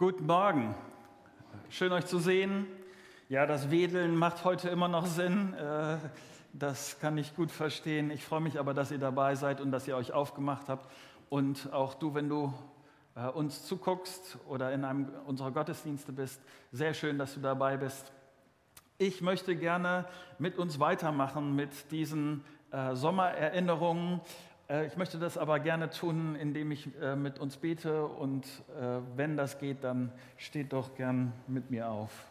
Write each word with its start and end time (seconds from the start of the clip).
Guten 0.00 0.24
Morgen. 0.24 0.74
Schön 1.68 1.92
euch 1.92 2.06
zu 2.06 2.20
sehen. 2.20 2.66
Ja, 3.28 3.44
das 3.44 3.70
Wedeln 3.70 4.16
macht 4.16 4.46
heute 4.46 4.70
immer 4.70 4.88
noch 4.88 5.04
Sinn. 5.04 5.52
Äh, 5.52 5.98
das 6.54 6.98
kann 7.00 7.18
ich 7.18 7.36
gut 7.36 7.50
verstehen. 7.50 8.10
Ich 8.10 8.24
freue 8.24 8.40
mich 8.40 8.58
aber, 8.58 8.72
dass 8.72 8.90
ihr 8.90 8.98
dabei 8.98 9.34
seid 9.34 9.60
und 9.60 9.72
dass 9.72 9.86
ihr 9.86 9.94
euch 9.98 10.14
aufgemacht 10.14 10.70
habt. 10.70 10.90
Und 11.28 11.70
auch 11.74 11.92
du, 11.92 12.14
wenn 12.14 12.30
du 12.30 12.50
äh, 13.14 13.26
uns 13.26 13.66
zuguckst 13.66 14.38
oder 14.48 14.72
in 14.72 14.86
einem 14.86 15.10
unserer 15.26 15.50
Gottesdienste 15.50 16.12
bist, 16.12 16.40
sehr 16.72 16.94
schön, 16.94 17.18
dass 17.18 17.34
du 17.34 17.40
dabei 17.40 17.76
bist. 17.76 18.10
Ich 18.96 19.20
möchte 19.20 19.54
gerne 19.54 20.06
mit 20.38 20.56
uns 20.56 20.80
weitermachen 20.80 21.54
mit 21.54 21.92
diesen 21.92 22.42
äh, 22.70 22.94
Sommererinnerungen. 22.94 24.22
Ich 24.86 24.96
möchte 24.96 25.18
das 25.18 25.36
aber 25.36 25.58
gerne 25.58 25.90
tun, 25.90 26.36
indem 26.36 26.70
ich 26.70 26.88
mit 27.16 27.40
uns 27.40 27.56
bete 27.56 28.04
und 28.06 28.46
wenn 29.16 29.36
das 29.36 29.58
geht, 29.58 29.82
dann 29.82 30.12
steht 30.36 30.72
doch 30.72 30.94
gern 30.94 31.32
mit 31.48 31.70
mir 31.70 31.88
auf. 31.88 32.30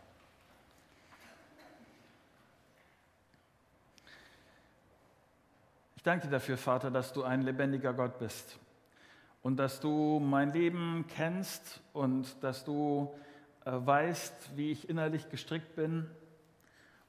Ich 5.99 6.03
danke 6.03 6.27
dir 6.27 6.31
dafür, 6.31 6.57
Vater, 6.57 6.89
dass 6.91 7.11
du 7.11 7.23
ein 7.23 7.41
lebendiger 7.41 7.91
Gott 7.94 8.20
bist 8.20 8.58
und 9.41 9.58
dass 9.58 9.81
du 9.81 10.21
mein 10.21 10.53
Leben 10.53 11.03
kennst 11.09 11.81
und 11.91 12.41
dass 12.41 12.63
du 12.63 13.13
äh, 13.66 13.71
weißt, 13.73 14.55
wie 14.55 14.71
ich 14.71 14.88
innerlich 14.88 15.30
gestrickt 15.30 15.75
bin. 15.75 16.09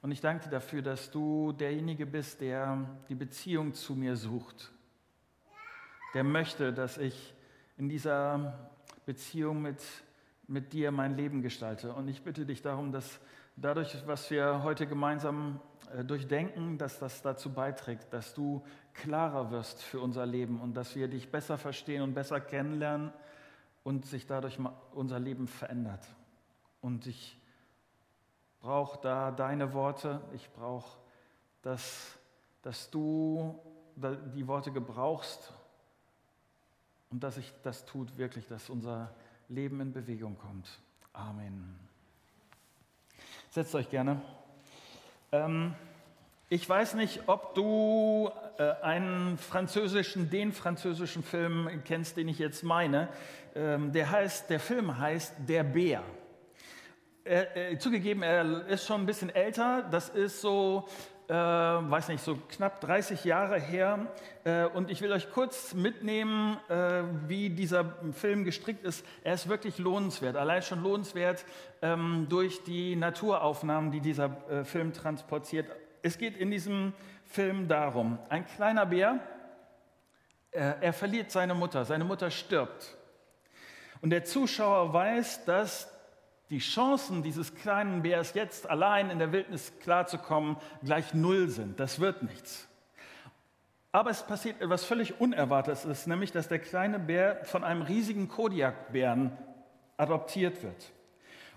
Und 0.01 0.11
ich 0.11 0.19
danke 0.19 0.43
dir 0.43 0.49
dafür, 0.49 0.81
dass 0.81 1.09
du 1.09 1.53
derjenige 1.53 2.05
bist, 2.05 2.41
der 2.41 2.85
die 3.07 3.15
Beziehung 3.15 3.73
zu 3.73 3.95
mir 3.95 4.17
sucht, 4.17 4.73
der 6.13 6.23
möchte, 6.23 6.73
dass 6.73 6.97
ich 6.97 7.33
in 7.77 7.89
dieser 7.89 8.69
Beziehung 9.05 9.61
mit, 9.61 9.81
mit 10.47 10.73
dir 10.73 10.91
mein 10.91 11.15
Leben 11.15 11.41
gestalte. 11.41 11.93
Und 11.93 12.07
ich 12.07 12.23
bitte 12.23 12.45
dich 12.45 12.61
darum, 12.61 12.91
dass 12.91 13.19
dadurch, 13.55 13.95
was 14.05 14.29
wir 14.29 14.63
heute 14.63 14.87
gemeinsam 14.87 15.59
äh, 15.95 16.03
durchdenken, 16.03 16.77
dass 16.77 16.99
das 16.99 17.21
dazu 17.21 17.53
beiträgt, 17.53 18.13
dass 18.13 18.33
du 18.33 18.63
klarer 18.93 19.51
wirst 19.51 19.81
für 19.81 19.99
unser 19.99 20.25
Leben 20.25 20.59
und 20.59 20.75
dass 20.75 20.95
wir 20.95 21.07
dich 21.07 21.31
besser 21.31 21.57
verstehen 21.57 22.01
und 22.01 22.13
besser 22.13 22.39
kennenlernen 22.39 23.11
und 23.83 24.05
sich 24.05 24.27
dadurch 24.27 24.59
unser 24.93 25.19
Leben 25.19 25.47
verändert. 25.47 26.05
Und 26.81 27.07
ich 27.07 27.39
brauche 28.59 28.99
da 29.01 29.31
deine 29.31 29.73
Worte, 29.73 30.21
ich 30.33 30.49
brauche, 30.51 30.99
dass, 31.61 32.19
dass 32.61 32.89
du 32.89 33.59
die 34.35 34.47
Worte 34.47 34.71
gebrauchst 34.71 35.53
und 37.11 37.21
dass 37.23 37.35
sich 37.35 37.53
das 37.63 37.85
tut 37.85 38.17
wirklich, 38.17 38.47
dass 38.47 38.69
unser 38.69 39.13
Leben 39.49 39.81
in 39.81 39.91
Bewegung 39.91 40.37
kommt. 40.37 40.79
Amen. 41.13 41.77
Setzt 43.49 43.75
euch 43.75 43.89
gerne. 43.89 44.21
Ähm, 45.33 45.75
ich 46.47 46.67
weiß 46.67 46.95
nicht, 46.95 47.23
ob 47.27 47.53
du 47.53 48.29
äh, 48.57 48.71
einen 48.81 49.37
französischen, 49.37 50.29
den 50.29 50.53
französischen 50.53 51.21
Film 51.21 51.81
kennst, 51.83 52.15
den 52.15 52.29
ich 52.29 52.39
jetzt 52.39 52.63
meine. 52.63 53.09
Ähm, 53.55 53.91
der 53.91 54.09
heißt, 54.09 54.49
der 54.49 54.61
Film 54.61 54.97
heißt 54.97 55.33
Der 55.47 55.63
Bär. 55.63 56.03
Er, 57.23 57.55
äh, 57.55 57.77
zugegeben, 57.77 58.23
er 58.23 58.67
ist 58.67 58.85
schon 58.85 59.01
ein 59.01 59.05
bisschen 59.05 59.29
älter. 59.29 59.83
Das 59.83 60.09
ist 60.09 60.41
so, 60.41 60.87
äh, 61.31 61.91
weiß 61.91 62.09
nicht, 62.09 62.23
so 62.23 62.37
knapp 62.49 62.81
30 62.81 63.23
Jahre 63.23 63.59
her. 63.59 64.07
Äh, 64.43 64.65
und 64.65 64.91
ich 64.91 65.01
will 65.01 65.11
euch 65.11 65.31
kurz 65.31 65.73
mitnehmen, 65.73 66.57
äh, 66.69 67.03
wie 67.27 67.49
dieser 67.49 67.95
Film 68.11 68.43
gestrickt 68.43 68.83
ist. 68.83 69.05
Er 69.23 69.33
ist 69.33 69.49
wirklich 69.49 69.77
lohnenswert, 69.79 70.35
allein 70.35 70.61
schon 70.61 70.83
lohnenswert 70.83 71.45
ähm, 71.81 72.27
durch 72.29 72.63
die 72.63 72.95
Naturaufnahmen, 72.95 73.91
die 73.91 74.01
dieser 74.01 74.37
äh, 74.49 74.63
Film 74.63 74.93
transportiert 74.93 75.67
es 76.01 76.17
geht 76.17 76.37
in 76.37 76.51
diesem 76.51 76.93
Film 77.25 77.67
darum, 77.67 78.19
ein 78.29 78.45
kleiner 78.45 78.85
Bär, 78.85 79.19
er, 80.51 80.81
er 80.81 80.93
verliert 80.93 81.31
seine 81.31 81.53
Mutter, 81.53 81.85
seine 81.85 82.03
Mutter 82.03 82.31
stirbt. 82.31 82.97
Und 84.01 84.09
der 84.09 84.25
Zuschauer 84.25 84.93
weiß, 84.93 85.45
dass 85.45 85.90
die 86.51 86.59
Chancen 86.59 87.23
dieses 87.23 87.55
kleinen 87.55 88.01
Bärs 88.01 88.33
jetzt 88.33 88.69
allein 88.69 89.09
in 89.09 89.19
der 89.19 89.31
Wildnis 89.31 89.71
klarzukommen 89.79 90.57
gleich 90.83 91.13
null 91.13 91.47
sind. 91.47 91.79
Das 91.79 92.01
wird 92.01 92.23
nichts. 92.23 92.67
Aber 93.93 94.09
es 94.09 94.23
passiert 94.23 94.61
etwas 94.61 94.83
völlig 94.83 95.19
Unerwartetes, 95.19 96.07
nämlich 96.07 96.33
dass 96.33 96.49
der 96.49 96.59
kleine 96.59 96.99
Bär 96.99 97.43
von 97.45 97.63
einem 97.63 97.81
riesigen 97.81 98.27
Kodiakbären 98.27 99.31
adoptiert 99.95 100.61
wird. 100.61 100.91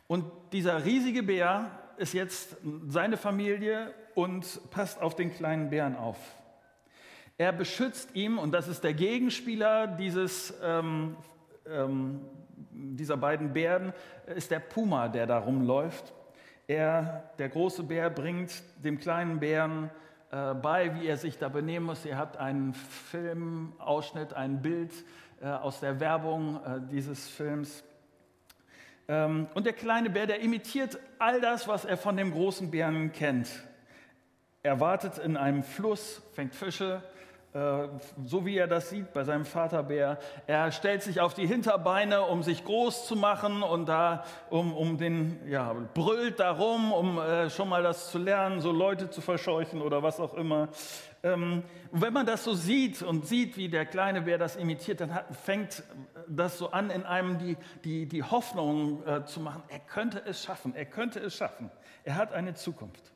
Und 0.06 0.25
dieser 0.53 0.84
riesige 0.84 1.25
Bär 1.25 1.71
ist 1.97 2.12
jetzt 2.12 2.56
seine 2.87 3.16
Familie 3.16 3.93
und 4.15 4.61
passt 4.71 5.03
auf 5.03 5.16
den 5.16 5.34
kleinen 5.34 5.71
Bären 5.71 5.97
auf. 5.97 6.19
Er 7.37 7.53
beschützt 7.53 8.15
ihm, 8.15 8.38
und 8.38 8.53
das 8.53 8.69
ist 8.69 8.84
der 8.84 8.94
Gegenspieler 8.94 9.88
dieses, 9.88 10.55
ähm, 10.62 11.16
ähm, 11.66 12.21
dieser 12.70 13.16
beiden 13.16 13.53
Bären, 13.53 13.92
ist 14.26 14.50
der 14.50 14.60
Puma, 14.60 15.09
der 15.09 15.26
da 15.26 15.38
rumläuft. 15.38 16.12
Er, 16.66 17.31
der 17.38 17.48
große 17.48 17.82
Bär, 17.82 18.10
bringt 18.10 18.62
dem 18.82 18.98
kleinen 18.98 19.41
Bären 19.41 19.91
äh, 20.31 20.54
bei, 20.54 20.94
wie 20.94 21.06
er 21.06 21.16
sich 21.16 21.38
da 21.38 21.48
benehmen 21.48 21.87
muss. 21.87 22.04
Ihr 22.04 22.16
habt 22.16 22.37
einen 22.37 22.75
Filmausschnitt, 22.75 24.32
ein 24.32 24.62
Bild 24.62 24.93
äh, 25.43 25.47
aus 25.47 25.81
der 25.81 26.00
Werbung 26.00 26.56
äh, 26.64 26.81
dieses 26.91 27.28
Films. 27.28 27.84
Ähm, 29.06 29.47
und 29.54 29.66
der 29.66 29.75
kleine 29.75 30.10
Bär, 30.10 30.26
der 30.26 30.41
imitiert 30.41 30.98
all 31.19 31.41
das, 31.41 31.69
was 31.69 31.84
er 31.84 31.97
von 31.97 32.16
dem 32.16 32.32
großen 32.32 32.70
Bären 32.70 33.12
kennt. 33.12 33.48
Er 34.62 34.81
wartet 34.81 35.19
in 35.19 35.37
einem 35.37 35.62
Fluss, 35.62 36.22
fängt 36.32 36.54
Fische, 36.54 37.03
so 37.54 38.44
wie 38.44 38.59
er 38.59 38.66
das 38.66 38.91
sieht 38.91 39.12
bei 39.12 39.22
seinem 39.22 39.44
Vaterbär. 39.44 40.19
Er 40.48 40.72
stellt 40.72 41.04
sich 41.04 41.20
auf 41.20 41.34
die 41.34 41.47
Hinterbeine, 41.47 42.22
um 42.22 42.42
sich 42.42 42.65
groß 42.65 43.06
zu 43.06 43.15
machen 43.15 43.62
und 43.62 43.87
da 43.87 44.25
um, 44.50 44.76
um 44.76 44.98
den, 44.98 45.38
ja, 45.48 45.72
brüllt 45.94 46.41
darum, 46.41 46.93
um 46.93 47.19
äh, 47.19 47.48
schon 47.50 47.69
mal 47.69 47.84
das 47.84 48.10
zu 48.10 48.19
lernen, 48.19 48.60
so 48.60 48.72
Leute 48.72 49.09
zu 49.09 49.20
verscheuchen 49.20 49.82
oder 49.82 50.03
was 50.03 50.19
auch 50.19 50.34
immer. 50.34 50.69
Ähm, 51.22 51.62
wenn 51.93 52.12
man 52.12 52.26
das 52.26 52.43
so 52.43 52.54
sieht 52.54 53.03
und 53.03 53.25
sieht, 53.25 53.56
wie 53.56 53.69
der 53.69 53.87
kleine 53.87 54.22
Bär 54.22 54.37
das 54.37 54.56
imitiert, 54.56 55.00
dann 55.00 55.14
hat, 55.14 55.26
fängt 55.37 55.84
das 56.26 56.59
so 56.59 56.72
an, 56.72 56.91
in 56.91 57.04
einem 57.04 57.38
die, 57.38 57.56
die, 57.84 58.06
die 58.06 58.25
Hoffnung 58.25 59.06
äh, 59.06 59.25
zu 59.26 59.38
machen, 59.38 59.62
er 59.69 59.78
könnte 59.78 60.20
es 60.26 60.43
schaffen, 60.43 60.75
er 60.75 60.87
könnte 60.87 61.20
es 61.20 61.37
schaffen. 61.37 61.70
Er 62.03 62.16
hat 62.16 62.32
eine 62.32 62.54
Zukunft. 62.54 63.12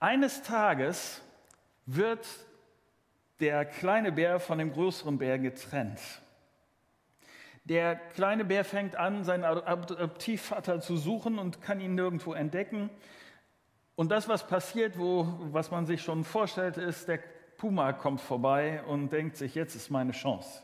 Eines 0.00 0.42
Tages 0.42 1.22
wird 1.86 2.26
der 3.40 3.64
kleine 3.64 4.12
Bär 4.12 4.40
von 4.40 4.58
dem 4.58 4.72
größeren 4.72 5.18
Bär 5.18 5.38
getrennt. 5.38 6.00
Der 7.64 7.96
kleine 7.96 8.44
Bär 8.44 8.64
fängt 8.64 8.96
an, 8.96 9.24
seinen 9.24 9.44
Adoptivvater 9.44 10.80
zu 10.80 10.96
suchen 10.96 11.38
und 11.38 11.60
kann 11.60 11.80
ihn 11.80 11.94
nirgendwo 11.94 12.32
entdecken. 12.32 12.90
Und 13.96 14.10
das, 14.10 14.28
was 14.28 14.46
passiert, 14.46 14.98
wo, 14.98 15.26
was 15.52 15.70
man 15.70 15.86
sich 15.86 16.02
schon 16.02 16.22
vorstellt, 16.22 16.76
ist, 16.76 17.08
der 17.08 17.18
Puma 17.56 17.92
kommt 17.92 18.20
vorbei 18.20 18.82
und 18.84 19.10
denkt 19.12 19.36
sich, 19.36 19.54
jetzt 19.54 19.74
ist 19.74 19.90
meine 19.90 20.12
Chance. 20.12 20.62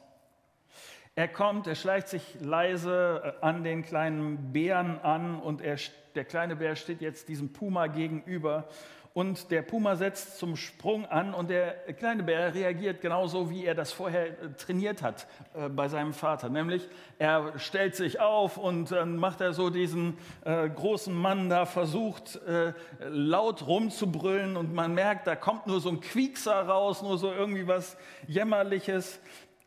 Er 1.14 1.28
kommt, 1.28 1.66
er 1.66 1.74
schleicht 1.74 2.08
sich 2.08 2.36
leise 2.40 3.36
äh, 3.40 3.44
an 3.44 3.64
den 3.64 3.82
kleinen 3.82 4.52
Bären 4.52 4.98
an 5.00 5.40
und 5.40 5.60
er, 5.60 5.76
der 6.14 6.24
kleine 6.24 6.56
Bär 6.56 6.76
steht 6.76 7.02
jetzt 7.02 7.28
diesem 7.28 7.52
Puma 7.52 7.88
gegenüber 7.88 8.68
und 9.14 9.50
der 9.50 9.60
Puma 9.60 9.96
setzt 9.96 10.38
zum 10.38 10.56
Sprung 10.56 11.04
an 11.04 11.34
und 11.34 11.50
der 11.50 11.72
kleine 11.94 12.22
Bär 12.22 12.54
reagiert 12.54 13.02
genauso, 13.02 13.50
wie 13.50 13.66
er 13.66 13.74
das 13.74 13.92
vorher 13.92 14.28
äh, 14.28 14.52
trainiert 14.56 15.02
hat 15.02 15.26
äh, 15.54 15.68
bei 15.68 15.88
seinem 15.88 16.14
Vater. 16.14 16.48
Nämlich 16.48 16.88
er 17.18 17.58
stellt 17.58 17.94
sich 17.94 18.20
auf 18.20 18.56
und 18.56 18.90
dann 18.90 19.16
macht 19.16 19.42
er 19.42 19.52
so 19.52 19.68
diesen 19.68 20.16
äh, 20.44 20.68
großen 20.68 21.14
Mann 21.14 21.50
da, 21.50 21.66
versucht 21.66 22.36
äh, 22.46 22.72
laut 23.00 23.66
rumzubrüllen 23.66 24.56
und 24.56 24.72
man 24.72 24.94
merkt, 24.94 25.26
da 25.26 25.36
kommt 25.36 25.66
nur 25.66 25.80
so 25.80 25.90
ein 25.90 26.00
Quiekser 26.00 26.66
raus, 26.66 27.02
nur 27.02 27.18
so 27.18 27.30
irgendwie 27.30 27.66
was 27.66 27.98
Jämmerliches. 28.28 29.20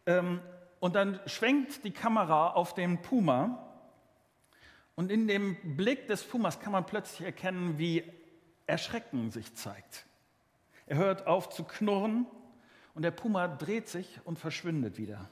Ähm, 0.08 0.40
und 0.80 0.96
dann 0.96 1.20
schwenkt 1.28 1.84
die 1.84 1.92
Kamera 1.92 2.50
auf 2.50 2.74
den 2.74 3.02
Puma 3.02 3.62
und 4.96 5.12
in 5.12 5.28
dem 5.28 5.58
Blick 5.76 6.08
des 6.08 6.24
Pumas 6.24 6.60
kann 6.60 6.72
man 6.72 6.86
plötzlich 6.86 7.26
erkennen, 7.26 7.78
wie 7.78 8.04
Erschrecken 8.68 9.32
sich 9.32 9.54
zeigt. 9.56 10.06
Er 10.88 10.98
hört 10.98 11.28
auf 11.28 11.50
zu 11.50 11.64
knurren 11.64 12.26
und 12.94 13.04
der 13.04 13.12
Puma 13.12 13.48
dreht 13.48 13.88
sich 13.88 14.20
und 14.24 14.40
verschwindet 14.40 14.98
wieder. 14.98 15.30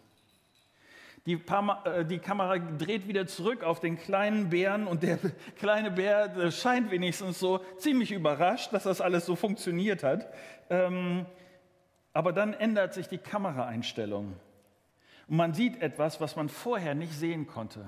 Die, 1.26 1.38
Pama, 1.38 1.84
äh, 1.86 2.06
die, 2.06 2.20
Kamera 2.20 2.58
dreht 2.58 3.08
wieder 3.08 3.28
zurück 3.28 3.64
auf 3.64 3.80
den 3.80 3.98
kleinen 3.98 4.50
Bären 4.50 4.88
und 4.88 5.04
der 5.04 5.20
kleine 5.58 5.92
Bär 5.92 6.52
scheint 6.52 6.92
wenigstens 6.92 7.40
so 7.40 7.64
ziemlich 7.78 8.12
überrascht, 8.12 8.74
dass 8.74 8.84
das 8.84 9.00
alles 9.00 9.26
so 9.26 9.36
funktioniert 9.36 10.04
hat. 10.04 10.28
Ähm, 10.70 11.26
aber 12.12 12.34
dann 12.34 12.54
ändert 12.54 12.94
sich 12.94 13.08
die 13.08 13.18
Kameraeinstellung 13.18 14.34
und 15.28 15.38
man 15.38 15.54
sieht 15.54 15.82
etwas, 15.82 16.20
was 16.20 16.36
man 16.36 16.50
vorher 16.50 16.94
nicht 16.94 17.14
sehen 17.14 17.48
konnte. 17.48 17.86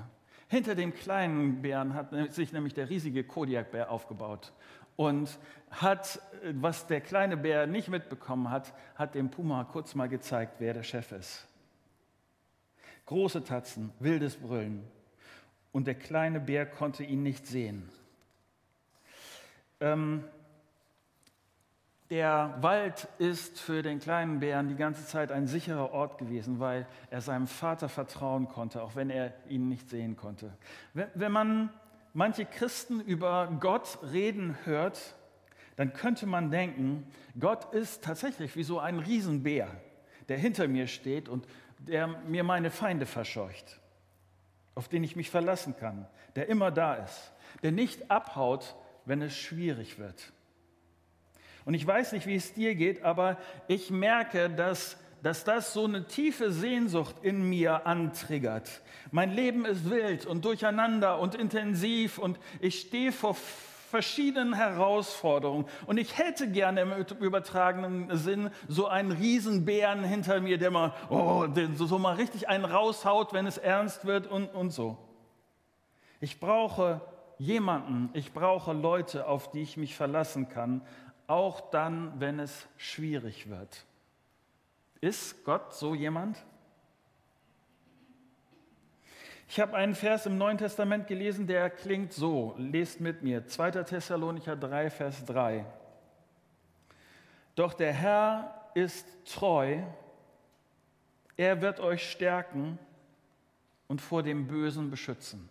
Hinter 0.48 0.76
dem 0.76 0.94
kleinen 0.94 1.62
Bären 1.62 1.94
hat 1.94 2.12
sich 2.34 2.54
nämlich 2.54 2.74
der 2.74 2.90
riesige 2.90 3.24
Kodiakbär 3.24 3.92
aufgebaut 3.92 4.54
und 4.96 5.38
hat, 5.70 6.22
was 6.54 6.88
der 6.88 7.02
kleine 7.02 7.38
Bär 7.38 7.68
nicht 7.68 7.90
mitbekommen 7.90 8.50
hat, 8.50 8.74
hat 8.96 9.16
dem 9.16 9.30
Puma 9.30 9.64
kurz 9.66 9.96
mal 9.96 10.10
gezeigt, 10.10 10.56
wer 10.60 10.74
der 10.74 10.84
Chef 10.84 11.12
ist. 11.12 11.48
Große 13.06 13.44
Tatzen, 13.44 13.92
wildes 14.00 14.36
Brüllen. 14.36 14.84
Und 15.72 15.88
der 15.88 15.96
kleine 15.96 16.40
Bär 16.40 16.66
konnte 16.66 17.04
ihn 17.04 17.24
nicht 17.24 17.46
sehen. 17.46 17.90
Ähm, 19.82 20.24
der 22.10 22.56
Wald 22.62 23.08
ist 23.18 23.60
für 23.60 23.82
den 23.82 24.00
kleinen 24.00 24.40
Bären 24.40 24.70
die 24.70 24.76
ganze 24.76 25.06
Zeit 25.06 25.32
ein 25.32 25.48
sicherer 25.48 25.92
Ort 25.92 26.20
gewesen, 26.20 26.60
weil 26.60 26.86
er 27.10 27.20
seinem 27.20 27.48
Vater 27.48 27.90
vertrauen 27.90 28.48
konnte, 28.48 28.84
auch 28.84 28.96
wenn 28.96 29.10
er 29.10 29.34
ihn 29.50 29.68
nicht 29.70 29.90
sehen 29.90 30.16
konnte. 30.16 30.54
Wenn 30.94 31.32
man 31.32 31.72
manche 32.16 32.46
Christen 32.46 33.02
über 33.02 33.56
Gott 33.60 34.00
reden 34.12 34.58
hört, 34.64 35.16
dann 35.76 35.94
könnte 35.94 36.26
man 36.26 36.50
denken, 36.50 37.06
Gott 37.38 37.74
ist 37.74 38.04
tatsächlich 38.04 38.56
wie 38.56 38.64
so 38.64 38.80
ein 38.80 39.00
Riesenbär, 39.00 39.70
der 40.30 40.38
hinter 40.38 40.68
mir 40.68 40.88
steht 40.88 41.28
und 41.28 41.46
der 41.78 42.08
mir 42.08 42.44
meine 42.44 42.72
Feinde 42.72 43.06
verscheucht, 43.06 43.82
auf 44.76 44.88
den 44.88 45.04
ich 45.04 45.18
mich 45.18 45.30
verlassen 45.30 45.76
kann, 45.78 46.08
der 46.36 46.48
immer 46.48 46.72
da 46.72 46.96
ist, 46.96 47.34
der 47.64 47.74
nicht 47.74 48.10
abhaut, 48.10 48.76
wenn 49.04 49.22
es 49.22 49.36
schwierig 49.36 50.00
wird. 50.00 50.32
Und 51.66 51.74
ich 51.74 51.86
weiß 51.86 52.14
nicht, 52.14 52.28
wie 52.28 52.36
es 52.36 52.54
dir 52.54 52.76
geht, 52.76 53.04
aber 53.04 53.38
ich 53.68 53.92
merke, 53.92 54.50
dass, 54.50 54.98
dass 55.26 55.44
das 55.44 55.74
so 55.74 55.86
eine 55.86 56.06
tiefe 56.06 56.52
Sehnsucht 56.52 57.16
in 57.24 57.50
mir 57.50 57.88
antriggert. 57.88 58.84
Mein 59.10 59.32
Leben 59.32 59.66
ist 59.66 59.90
wild 59.90 60.28
und 60.28 60.46
durcheinander 60.46 61.18
und 61.18 61.34
intensiv 61.34 62.20
und 62.20 62.38
ich 62.60 62.82
stehe 62.82 63.12
vor 63.12 63.36
verschiedenen 63.90 64.54
Herausforderungen. 64.54 65.66
Und 65.88 65.98
ich 65.98 66.20
hätte 66.20 66.48
gerne 66.52 66.82
im 66.82 66.92
übertragenen 67.20 68.16
Sinn 68.16 68.52
so 68.68 68.86
einen 68.86 69.12
Riesenbären 69.12 70.04
hinter 70.04 70.42
mir, 70.42 70.60
der 70.60 70.70
mal, 70.70 70.94
oh, 71.10 71.48
so, 71.74 71.98
mal 71.98 72.18
richtig 72.18 72.48
einen 72.48 72.66
raushaut, 72.66 73.34
wenn 73.34 73.48
es 73.48 73.58
ernst 73.58 74.06
wird 74.06 74.28
und, 74.28 74.54
und 74.54 74.70
so. 74.70 74.96
Ich 76.20 76.40
brauche 76.40 77.02
jemanden, 77.40 78.12
ich 78.14 78.32
brauche 78.32 78.74
Leute, 78.74 79.28
auf 79.28 79.50
die 79.50 79.64
ich 79.64 79.76
mich 79.76 79.96
verlassen 79.96 80.50
kann, 80.50 80.84
auch 81.26 81.72
dann, 81.72 82.14
wenn 82.20 82.38
es 82.40 82.68
schwierig 82.78 83.50
wird. 83.50 83.88
Ist 85.06 85.46
Gott 85.46 85.72
so 85.76 85.94
jemand? 85.94 86.36
Ich 89.48 89.60
habe 89.60 89.76
einen 89.76 89.94
Vers 89.94 90.26
im 90.26 90.40
Neuen 90.40 90.58
Testament 90.58 91.06
gelesen, 91.06 91.46
der 91.46 91.70
klingt 91.70 92.12
so. 92.12 92.56
Lest 92.58 93.02
mit 93.02 93.22
mir. 93.22 93.46
2. 93.46 93.84
Thessalonicher 93.84 94.56
3, 94.56 94.90
Vers 94.90 95.24
3. 95.26 95.64
Doch 97.54 97.74
der 97.74 97.94
Herr 97.94 98.72
ist 98.74 99.06
treu. 99.32 99.84
Er 101.38 101.62
wird 101.62 101.80
euch 101.80 102.10
stärken 102.10 102.80
und 103.88 104.02
vor 104.02 104.24
dem 104.24 104.48
Bösen 104.48 104.90
beschützen. 104.90 105.48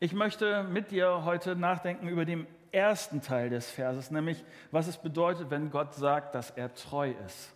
Ich 0.00 0.14
möchte 0.14 0.64
mit 0.64 0.90
dir 0.90 1.24
heute 1.24 1.54
nachdenken 1.54 2.08
über 2.08 2.24
den 2.24 2.48
ersten 2.72 3.20
Teil 3.22 3.50
des 3.50 3.70
Verses, 3.70 4.10
nämlich 4.10 4.44
was 4.70 4.86
es 4.86 4.96
bedeutet, 4.96 5.50
wenn 5.50 5.70
Gott 5.70 5.94
sagt, 5.94 6.34
dass 6.34 6.50
er 6.50 6.74
treu 6.74 7.12
ist. 7.26 7.54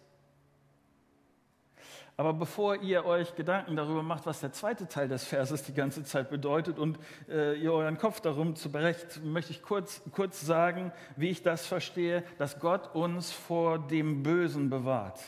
Aber 2.17 2.33
bevor 2.33 2.77
ihr 2.77 3.05
euch 3.05 3.35
Gedanken 3.35 3.75
darüber 3.75 4.05
macht, 4.05 4.25
was 4.27 4.41
der 4.41 4.53
zweite 4.53 4.87
Teil 4.87 5.09
des 5.09 5.25
Verses 5.25 5.65
die 5.65 5.75
ganze 5.75 6.05
Zeit 6.05 6.31
bedeutet 6.31 6.79
und 6.79 6.99
äh, 7.29 7.55
ihr 7.55 7.73
euren 7.73 7.99
Kopf 7.99 8.21
darum 8.21 8.55
zu 8.55 8.71
berecht, 8.71 9.25
möchte 9.25 9.51
ich 9.51 9.63
kurz, 9.63 10.01
kurz 10.13 10.41
sagen, 10.41 10.93
wie 11.17 11.31
ich 11.31 11.43
das 11.43 11.67
verstehe, 11.67 12.23
dass 12.39 12.61
Gott 12.61 12.95
uns 12.95 13.33
vor 13.33 13.81
dem 13.81 14.23
Bösen 14.23 14.71
bewahrt. 14.71 15.19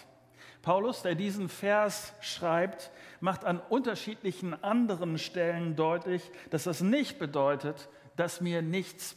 Paulus, 0.62 1.02
der 1.02 1.16
diesen 1.16 1.48
Vers 1.48 2.12
schreibt, 2.20 2.92
macht 3.20 3.44
an 3.44 3.60
unterschiedlichen 3.68 4.62
anderen 4.62 5.18
Stellen 5.18 5.74
deutlich, 5.74 6.22
dass 6.50 6.64
das 6.64 6.82
nicht 6.82 7.18
bedeutet, 7.18 7.88
dass 8.14 8.40
mir 8.40 8.62
nichts 8.62 9.16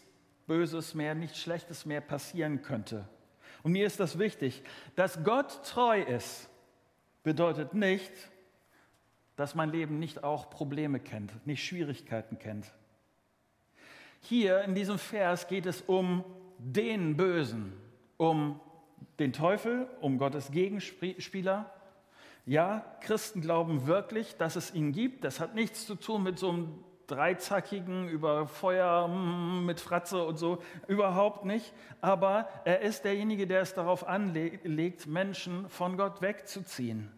Böses 0.50 0.96
mehr, 0.96 1.14
nichts 1.14 1.38
Schlechtes 1.38 1.86
mehr 1.86 2.02
passieren 2.02 2.64
könnte. 2.64 3.08
Und 3.62 3.72
mir 3.72 3.86
ist 3.86 4.00
das 4.00 4.18
wichtig, 4.18 4.64
dass 4.96 5.24
Gott 5.24 5.64
treu 5.64 6.02
ist, 6.02 6.50
bedeutet 7.24 7.76
nicht, 7.76 8.12
dass 9.36 9.54
mein 9.54 9.70
Leben 9.70 10.00
nicht 10.00 10.24
auch 10.24 10.50
Probleme 10.50 11.00
kennt, 11.00 11.46
nicht 11.46 11.64
Schwierigkeiten 11.64 12.40
kennt. 12.40 12.66
Hier 14.22 14.64
in 14.64 14.74
diesem 14.74 14.98
Vers 14.98 15.48
geht 15.48 15.68
es 15.68 15.82
um 15.82 16.26
den 16.58 17.16
Bösen, 17.16 17.72
um 18.18 18.60
den 19.20 19.32
Teufel, 19.32 19.88
um 20.02 20.18
Gottes 20.18 20.52
Gegenspieler. 20.52 21.72
Ja, 22.48 22.84
Christen 23.02 23.42
glauben 23.42 23.86
wirklich, 23.86 24.36
dass 24.38 24.56
es 24.56 24.74
ihn 24.74 24.94
gibt. 24.94 25.24
Das 25.24 25.40
hat 25.40 25.54
nichts 25.54 25.86
zu 25.86 25.94
tun 25.94 26.24
mit 26.24 26.40
so 26.40 26.50
einem 26.50 26.84
dreizackigen, 27.10 28.08
über 28.10 28.48
Feuer 28.48 29.08
mm, 29.08 29.66
mit 29.66 29.80
Fratze 29.80 30.24
und 30.24 30.38
so, 30.38 30.62
überhaupt 30.88 31.46
nicht. 31.46 31.74
Aber 32.02 32.48
er 32.66 32.82
ist 32.82 33.06
derjenige, 33.06 33.48
der 33.48 33.62
es 33.62 33.74
darauf 33.74 34.08
anlegt, 34.08 35.08
Menschen 35.08 35.70
von 35.70 35.98
Gott 35.98 36.22
wegzuziehen. 36.22 37.12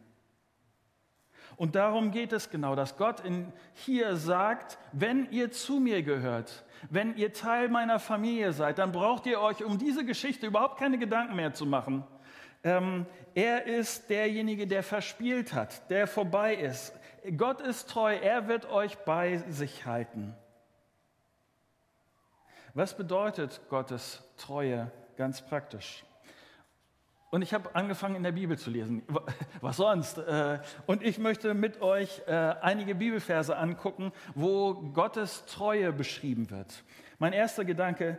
Und 1.57 1.75
darum 1.75 2.11
geht 2.11 2.33
es 2.33 2.49
genau, 2.49 2.75
dass 2.75 2.97
Gott 2.97 3.19
in, 3.19 3.51
hier 3.73 4.15
sagt, 4.15 4.79
wenn 4.93 5.29
ihr 5.31 5.51
zu 5.51 5.79
mir 5.79 6.01
gehört, 6.01 6.65
wenn 6.89 7.15
ihr 7.15 7.33
Teil 7.33 7.69
meiner 7.69 7.99
Familie 7.99 8.53
seid, 8.53 8.79
dann 8.79 8.91
braucht 8.91 9.25
ihr 9.27 9.39
euch 9.39 9.63
um 9.63 9.77
diese 9.77 10.03
Geschichte 10.03 10.47
überhaupt 10.47 10.79
keine 10.79 10.97
Gedanken 10.97 11.35
mehr 11.35 11.53
zu 11.53 11.65
machen. 11.65 12.03
Ähm, 12.63 13.05
er 13.33 13.65
ist 13.65 14.09
derjenige, 14.09 14.67
der 14.67 14.83
verspielt 14.83 15.53
hat, 15.53 15.89
der 15.89 16.07
vorbei 16.07 16.55
ist. 16.55 16.93
Gott 17.37 17.61
ist 17.61 17.89
treu, 17.89 18.15
er 18.15 18.47
wird 18.47 18.69
euch 18.69 18.97
bei 18.99 19.37
sich 19.49 19.85
halten. 19.85 20.35
Was 22.73 22.95
bedeutet 22.95 23.61
Gottes 23.69 24.23
Treue 24.37 24.91
ganz 25.17 25.41
praktisch? 25.41 26.03
Und 27.29 27.43
ich 27.43 27.53
habe 27.53 27.75
angefangen 27.75 28.15
in 28.15 28.23
der 28.23 28.33
Bibel 28.33 28.57
zu 28.57 28.69
lesen. 28.69 29.03
Was 29.61 29.77
sonst? 29.77 30.17
Äh, 30.17 30.59
und 30.85 31.01
ich 31.01 31.17
möchte 31.17 31.53
mit 31.53 31.81
euch 31.81 32.21
äh, 32.27 32.31
einige 32.31 32.93
Bibelverse 32.93 33.55
angucken, 33.55 34.11
wo 34.35 34.73
Gottes 34.73 35.45
Treue 35.45 35.93
beschrieben 35.93 36.49
wird. 36.49 36.83
Mein 37.19 37.31
erster 37.31 37.63
Gedanke, 37.63 38.17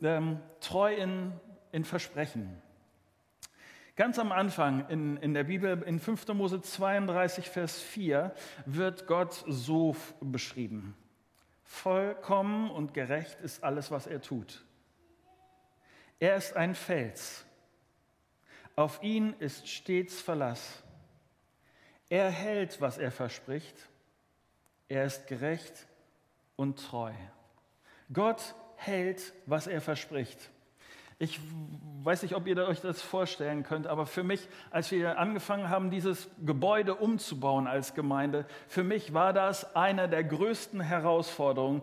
ähm, 0.00 0.40
treu 0.60 0.94
in, 0.94 1.32
in 1.72 1.84
Versprechen. 1.84 2.62
Ganz 3.96 4.18
am 4.18 4.32
Anfang 4.32 4.88
in, 4.88 5.16
in 5.18 5.34
der 5.34 5.44
Bibel, 5.44 5.80
in 5.82 6.00
5. 6.00 6.28
Mose 6.28 6.60
32, 6.60 7.48
Vers 7.48 7.80
4, 7.80 8.34
wird 8.66 9.06
Gott 9.06 9.44
so 9.46 9.94
beschrieben. 10.20 10.96
Vollkommen 11.62 12.70
und 12.70 12.92
gerecht 12.92 13.40
ist 13.40 13.62
alles, 13.62 13.92
was 13.92 14.08
er 14.08 14.20
tut. 14.20 14.64
Er 16.18 16.34
ist 16.34 16.56
ein 16.56 16.74
Fels. 16.74 17.44
Auf 18.74 19.00
ihn 19.02 19.34
ist 19.38 19.68
stets 19.68 20.20
Verlass. 20.20 20.82
Er 22.08 22.30
hält, 22.30 22.80
was 22.80 22.98
er 22.98 23.12
verspricht. 23.12 23.76
Er 24.88 25.04
ist 25.04 25.28
gerecht 25.28 25.86
und 26.56 26.80
treu. 26.84 27.12
Gott 28.12 28.54
hält, 28.76 29.32
was 29.46 29.68
er 29.68 29.80
verspricht. 29.80 30.50
Ich 31.18 31.38
weiß 32.02 32.22
nicht, 32.22 32.34
ob 32.34 32.46
ihr 32.46 32.56
euch 32.66 32.80
das 32.80 33.00
vorstellen 33.00 33.62
könnt, 33.62 33.86
aber 33.86 34.06
für 34.06 34.24
mich, 34.24 34.48
als 34.70 34.90
wir 34.90 35.18
angefangen 35.18 35.70
haben, 35.70 35.90
dieses 35.90 36.28
Gebäude 36.44 36.94
umzubauen 36.96 37.66
als 37.66 37.94
Gemeinde, 37.94 38.46
für 38.68 38.84
mich 38.84 39.14
war 39.14 39.32
das 39.32 39.76
eine 39.76 40.08
der 40.08 40.24
größten 40.24 40.80
Herausforderungen, 40.80 41.82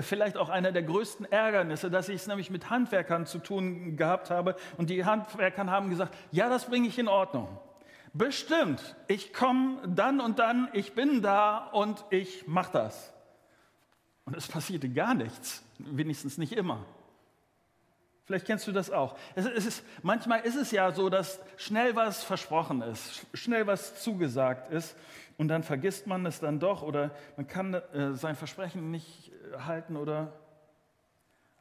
vielleicht 0.00 0.36
auch 0.36 0.48
einer 0.48 0.72
der 0.72 0.82
größten 0.82 1.30
Ärgernisse, 1.30 1.90
dass 1.90 2.08
ich 2.08 2.16
es 2.16 2.26
nämlich 2.26 2.50
mit 2.50 2.70
Handwerkern 2.70 3.26
zu 3.26 3.38
tun 3.38 3.96
gehabt 3.96 4.30
habe 4.30 4.56
und 4.76 4.90
die 4.90 5.04
Handwerker 5.04 5.66
haben 5.66 5.90
gesagt, 5.90 6.16
ja, 6.32 6.48
das 6.48 6.66
bringe 6.66 6.88
ich 6.88 6.98
in 6.98 7.08
Ordnung. 7.08 7.48
Bestimmt, 8.12 8.96
ich 9.06 9.32
komme 9.32 9.76
dann 9.86 10.20
und 10.20 10.38
dann, 10.38 10.68
ich 10.72 10.94
bin 10.94 11.22
da 11.22 11.58
und 11.58 12.04
ich 12.10 12.48
mache 12.48 12.72
das. 12.72 13.12
Und 14.24 14.36
es 14.36 14.48
passierte 14.48 14.88
gar 14.88 15.14
nichts, 15.14 15.62
wenigstens 15.78 16.38
nicht 16.38 16.52
immer. 16.52 16.84
Vielleicht 18.30 18.46
kennst 18.46 18.68
du 18.68 18.70
das 18.70 18.92
auch. 18.92 19.18
Es 19.34 19.44
ist, 19.44 19.84
manchmal 20.04 20.42
ist 20.42 20.54
es 20.54 20.70
ja 20.70 20.92
so, 20.92 21.10
dass 21.10 21.40
schnell 21.56 21.96
was 21.96 22.22
versprochen 22.22 22.80
ist, 22.80 23.26
schnell 23.34 23.66
was 23.66 24.00
zugesagt 24.04 24.72
ist 24.72 24.94
und 25.36 25.48
dann 25.48 25.64
vergisst 25.64 26.06
man 26.06 26.24
es 26.26 26.38
dann 26.38 26.60
doch 26.60 26.82
oder 26.82 27.10
man 27.36 27.48
kann 27.48 27.74
äh, 27.74 28.12
sein 28.14 28.36
Versprechen 28.36 28.92
nicht 28.92 29.32
äh, 29.32 29.62
halten 29.62 29.96
oder. 29.96 30.32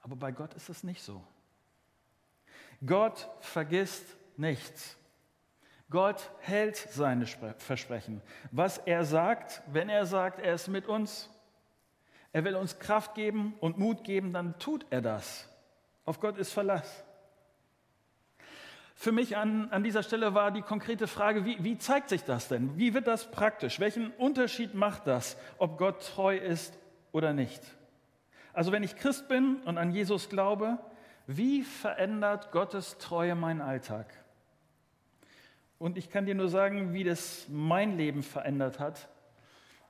Aber 0.01 0.15
bei 0.15 0.31
Gott 0.31 0.53
ist 0.53 0.69
es 0.69 0.83
nicht 0.83 1.01
so. 1.01 1.23
Gott 2.85 3.27
vergisst 3.39 4.05
nichts. 4.37 4.95
Gott 5.89 6.29
hält 6.37 6.75
seine 6.77 7.25
Versprechen. 7.25 8.21
Was 8.51 8.77
er 8.77 9.05
sagt, 9.05 9.63
wenn 9.71 9.89
er 9.89 10.05
sagt, 10.05 10.39
er 10.39 10.53
ist 10.53 10.67
mit 10.67 10.85
uns, 10.85 11.31
er 12.31 12.43
will 12.43 12.53
uns 12.53 12.77
Kraft 12.77 13.15
geben 13.15 13.55
und 13.59 13.79
Mut 13.79 14.03
geben, 14.03 14.33
dann 14.33 14.59
tut 14.59 14.85
er 14.91 15.01
das. 15.01 15.48
Auf 16.09 16.19
Gott 16.19 16.39
ist 16.39 16.53
Verlass. 16.53 17.05
Für 18.95 19.11
mich 19.11 19.37
an, 19.37 19.69
an 19.69 19.83
dieser 19.83 20.01
Stelle 20.01 20.33
war 20.33 20.49
die 20.49 20.63
konkrete 20.63 21.05
Frage, 21.05 21.45
wie, 21.45 21.63
wie 21.63 21.77
zeigt 21.77 22.09
sich 22.09 22.23
das 22.23 22.47
denn? 22.47 22.75
Wie 22.79 22.95
wird 22.95 23.05
das 23.05 23.29
praktisch? 23.29 23.79
Welchen 23.79 24.09
Unterschied 24.13 24.73
macht 24.73 25.05
das, 25.05 25.37
ob 25.59 25.77
Gott 25.77 26.01
treu 26.01 26.35
ist 26.35 26.75
oder 27.11 27.31
nicht? 27.31 27.61
Also 28.53 28.71
wenn 28.71 28.81
ich 28.81 28.95
Christ 28.95 29.27
bin 29.27 29.57
und 29.65 29.77
an 29.77 29.91
Jesus 29.91 30.29
glaube, 30.29 30.79
wie 31.27 31.61
verändert 31.61 32.51
Gottes 32.51 32.97
Treue 32.97 33.35
meinen 33.35 33.61
Alltag? 33.61 34.11
Und 35.77 35.95
ich 35.95 36.09
kann 36.09 36.25
dir 36.25 36.33
nur 36.33 36.49
sagen, 36.49 36.91
wie 36.91 37.03
das 37.03 37.45
mein 37.49 37.97
Leben 37.97 38.23
verändert 38.23 38.79
hat. 38.79 39.09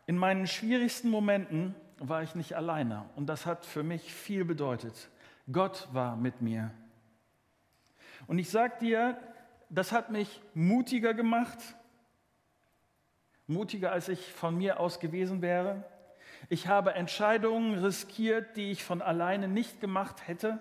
In 0.05 0.17
meinen 0.17 0.47
schwierigsten 0.47 1.09
Momenten 1.09 1.75
war 1.97 2.23
ich 2.23 2.35
nicht 2.35 2.57
alleine 2.57 3.05
und 3.15 3.27
das 3.27 3.45
hat 3.45 3.65
für 3.65 3.83
mich 3.83 4.13
viel 4.13 4.43
bedeutet. 4.43 5.09
Gott 5.51 5.87
war 5.91 6.15
mit 6.15 6.41
mir. 6.41 6.71
Und 8.27 8.37
ich 8.37 8.49
sage 8.49 8.75
dir, 8.81 9.17
das 9.69 9.91
hat 9.91 10.11
mich 10.11 10.41
mutiger 10.53 11.13
gemacht, 11.13 11.57
mutiger 13.47 13.91
als 13.91 14.09
ich 14.09 14.31
von 14.33 14.57
mir 14.57 14.79
aus 14.79 14.99
gewesen 14.99 15.41
wäre. 15.41 15.83
Ich 16.49 16.67
habe 16.67 16.93
Entscheidungen 16.93 17.83
riskiert, 17.83 18.55
die 18.55 18.71
ich 18.71 18.83
von 18.83 19.01
alleine 19.01 19.47
nicht 19.47 19.81
gemacht 19.81 20.27
hätte. 20.27 20.59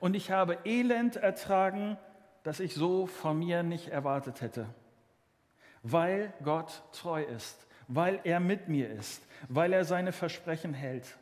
Und 0.00 0.14
ich 0.14 0.30
habe 0.30 0.58
Elend 0.64 1.16
ertragen, 1.16 1.98
das 2.42 2.60
ich 2.60 2.74
so 2.74 3.06
von 3.06 3.38
mir 3.38 3.62
nicht 3.62 3.88
erwartet 3.88 4.40
hätte. 4.40 4.66
Weil 5.82 6.32
Gott 6.42 6.82
treu 6.92 7.22
ist, 7.22 7.66
weil 7.88 8.20
er 8.24 8.40
mit 8.40 8.68
mir 8.68 8.90
ist, 8.90 9.26
weil 9.48 9.72
er 9.72 9.84
seine 9.84 10.12
Versprechen 10.12 10.74
hält. 10.74 11.18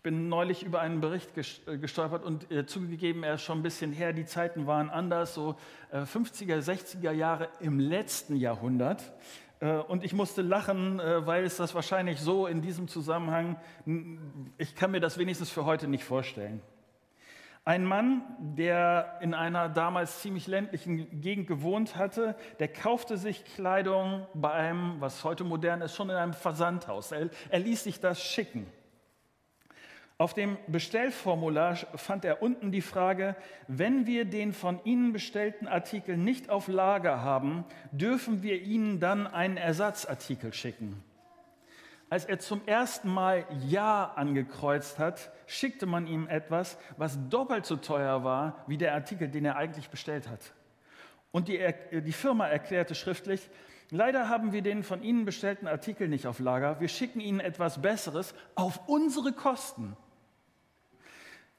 Ich 0.00 0.02
bin 0.02 0.30
neulich 0.30 0.62
über 0.62 0.80
einen 0.80 1.02
Bericht 1.02 1.28
äh, 1.36 1.76
gestolpert 1.76 2.24
und 2.24 2.50
äh, 2.50 2.64
zugegeben, 2.64 3.22
er 3.22 3.34
ist 3.34 3.42
schon 3.42 3.58
ein 3.58 3.62
bisschen 3.62 3.92
her, 3.92 4.14
die 4.14 4.24
Zeiten 4.24 4.66
waren 4.66 4.88
anders, 4.88 5.34
so 5.34 5.56
äh, 5.92 5.98
50er, 5.98 6.56
60er 6.56 7.12
Jahre 7.12 7.50
im 7.60 7.78
letzten 7.78 8.36
Jahrhundert. 8.36 9.12
Äh, 9.60 9.72
und 9.72 10.02
ich 10.02 10.14
musste 10.14 10.40
lachen, 10.40 11.00
äh, 11.00 11.26
weil 11.26 11.44
es 11.44 11.58
das 11.58 11.74
wahrscheinlich 11.74 12.18
so 12.18 12.46
in 12.46 12.62
diesem 12.62 12.88
Zusammenhang, 12.88 13.60
ich 14.56 14.74
kann 14.74 14.90
mir 14.90 15.00
das 15.00 15.18
wenigstens 15.18 15.50
für 15.50 15.66
heute 15.66 15.86
nicht 15.86 16.04
vorstellen. 16.04 16.62
Ein 17.66 17.84
Mann, 17.84 18.22
der 18.56 19.18
in 19.20 19.34
einer 19.34 19.68
damals 19.68 20.22
ziemlich 20.22 20.46
ländlichen 20.46 21.20
Gegend 21.20 21.46
gewohnt 21.46 21.96
hatte, 21.96 22.36
der 22.58 22.68
kaufte 22.68 23.18
sich 23.18 23.44
Kleidung 23.44 24.26
bei 24.32 24.50
einem, 24.50 24.98
was 24.98 25.24
heute 25.24 25.44
modern 25.44 25.82
ist, 25.82 25.94
schon 25.94 26.08
in 26.08 26.16
einem 26.16 26.32
Versandhaus. 26.32 27.12
Er, 27.12 27.28
er 27.50 27.58
ließ 27.58 27.84
sich 27.84 28.00
das 28.00 28.24
schicken. 28.24 28.66
Auf 30.20 30.34
dem 30.34 30.58
Bestellformular 30.66 31.76
fand 31.76 32.26
er 32.26 32.42
unten 32.42 32.70
die 32.70 32.82
Frage, 32.82 33.36
wenn 33.68 34.06
wir 34.06 34.26
den 34.26 34.52
von 34.52 34.78
Ihnen 34.84 35.14
bestellten 35.14 35.66
Artikel 35.66 36.18
nicht 36.18 36.50
auf 36.50 36.68
Lager 36.68 37.22
haben, 37.22 37.64
dürfen 37.90 38.42
wir 38.42 38.60
Ihnen 38.60 39.00
dann 39.00 39.26
einen 39.26 39.56
Ersatzartikel 39.56 40.52
schicken. 40.52 41.02
Als 42.10 42.26
er 42.26 42.38
zum 42.38 42.60
ersten 42.66 43.08
Mal 43.08 43.46
Ja 43.66 44.12
angekreuzt 44.14 44.98
hat, 44.98 45.32
schickte 45.46 45.86
man 45.86 46.06
ihm 46.06 46.28
etwas, 46.28 46.76
was 46.98 47.18
doppelt 47.30 47.64
so 47.64 47.76
teuer 47.76 48.22
war 48.22 48.62
wie 48.66 48.76
der 48.76 48.92
Artikel, 48.92 49.26
den 49.26 49.46
er 49.46 49.56
eigentlich 49.56 49.88
bestellt 49.88 50.28
hat. 50.28 50.52
Und 51.32 51.48
die, 51.48 51.66
die 51.92 52.12
Firma 52.12 52.46
erklärte 52.46 52.94
schriftlich, 52.94 53.48
leider 53.88 54.28
haben 54.28 54.52
wir 54.52 54.60
den 54.60 54.82
von 54.82 55.02
Ihnen 55.02 55.24
bestellten 55.24 55.66
Artikel 55.66 56.08
nicht 56.08 56.26
auf 56.26 56.40
Lager, 56.40 56.78
wir 56.78 56.88
schicken 56.88 57.20
Ihnen 57.20 57.40
etwas 57.40 57.80
Besseres 57.80 58.34
auf 58.54 58.86
unsere 58.86 59.32
Kosten. 59.32 59.96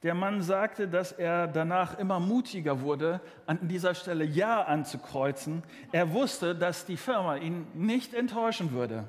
Der 0.04 0.16
Mann 0.16 0.42
sagte, 0.42 0.88
dass 0.88 1.12
er 1.12 1.48
danach 1.48 2.00
immer 2.00 2.20
mutiger 2.20 2.82
wurde, 2.82 3.22
an 3.46 3.68
dieser 3.68 3.94
Stelle 3.94 4.24
Ja 4.24 4.64
anzukreuzen. 4.64 5.62
Er 5.92 6.12
wusste, 6.12 6.56
dass 6.56 6.86
die 6.86 6.98
Firma 6.98 7.36
ihn 7.38 7.68
nicht 7.76 8.16
enttäuschen 8.16 8.72
würde. 8.72 9.04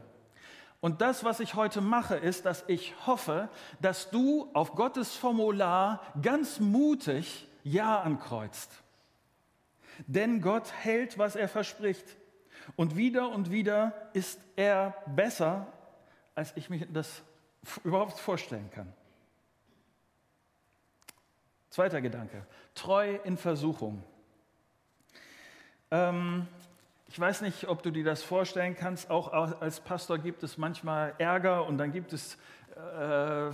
Und 0.80 1.00
das, 1.00 1.24
was 1.24 1.40
ich 1.40 1.54
heute 1.54 1.80
mache, 1.80 2.16
ist, 2.16 2.44
dass 2.44 2.64
ich 2.66 2.94
hoffe, 3.06 3.48
dass 3.80 4.10
du 4.10 4.50
auf 4.52 4.74
Gottes 4.74 5.14
Formular 5.14 6.02
ganz 6.20 6.60
mutig 6.60 7.48
Ja 7.62 8.02
ankreuzt. 8.02 8.70
Denn 10.06 10.42
Gott 10.42 10.72
hält, 10.72 11.16
was 11.18 11.36
er 11.36 11.48
verspricht. 11.48 12.04
Und 12.76 12.96
wieder 12.96 13.30
und 13.30 13.50
wieder 13.50 13.92
ist 14.12 14.40
er 14.56 14.94
besser, 15.06 15.66
als 16.34 16.54
ich 16.56 16.68
mir 16.68 16.86
das 16.86 17.22
überhaupt 17.84 18.18
vorstellen 18.18 18.70
kann. 18.72 18.92
Zweiter 21.72 22.02
Gedanke, 22.02 22.44
treu 22.74 23.16
in 23.24 23.38
Versuchung. 23.38 24.04
Ähm, 25.90 26.46
ich 27.08 27.18
weiß 27.18 27.40
nicht, 27.40 27.66
ob 27.66 27.82
du 27.82 27.90
dir 27.90 28.04
das 28.04 28.22
vorstellen 28.22 28.76
kannst. 28.76 29.08
Auch 29.08 29.32
als 29.32 29.80
Pastor 29.80 30.18
gibt 30.18 30.42
es 30.42 30.58
manchmal 30.58 31.14
Ärger 31.16 31.66
und 31.66 31.78
dann 31.78 31.90
gibt 31.90 32.12
es 32.12 32.34
äh, 32.76 33.50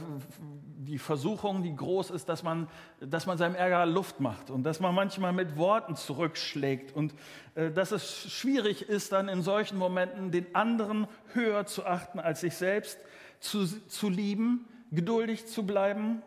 die 0.78 0.98
Versuchung, 0.98 1.62
die 1.62 1.76
groß 1.76 2.10
ist, 2.10 2.28
dass 2.28 2.42
man, 2.42 2.66
dass 2.98 3.26
man 3.26 3.38
seinem 3.38 3.54
Ärger 3.54 3.86
Luft 3.86 4.18
macht 4.18 4.50
und 4.50 4.64
dass 4.64 4.80
man 4.80 4.96
manchmal 4.96 5.32
mit 5.32 5.56
Worten 5.56 5.94
zurückschlägt 5.94 6.96
und 6.96 7.14
äh, 7.54 7.70
dass 7.70 7.92
es 7.92 8.28
schwierig 8.32 8.88
ist, 8.88 9.12
dann 9.12 9.28
in 9.28 9.42
solchen 9.42 9.78
Momenten 9.78 10.32
den 10.32 10.56
anderen 10.56 11.06
höher 11.34 11.66
zu 11.66 11.86
achten 11.86 12.18
als 12.18 12.40
sich 12.40 12.56
selbst, 12.56 12.98
zu, 13.38 13.64
zu 13.86 14.08
lieben, 14.08 14.66
geduldig 14.90 15.46
zu 15.46 15.64
bleiben 15.64 16.24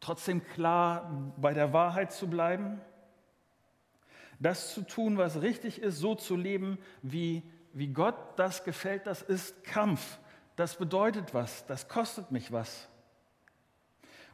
trotzdem 0.00 0.44
klar 0.44 1.32
bei 1.36 1.54
der 1.54 1.72
Wahrheit 1.72 2.12
zu 2.12 2.28
bleiben, 2.28 2.80
das 4.38 4.72
zu 4.72 4.82
tun, 4.82 5.18
was 5.18 5.42
richtig 5.42 5.80
ist, 5.82 5.98
so 5.98 6.14
zu 6.14 6.36
leben, 6.36 6.78
wie, 7.02 7.42
wie 7.72 7.88
Gott 7.88 8.16
das 8.36 8.64
gefällt, 8.64 9.06
das 9.06 9.22
ist 9.22 9.64
Kampf. 9.64 10.18
Das 10.56 10.76
bedeutet 10.76 11.34
was, 11.34 11.66
das 11.66 11.88
kostet 11.88 12.30
mich 12.30 12.52
was. 12.52 12.88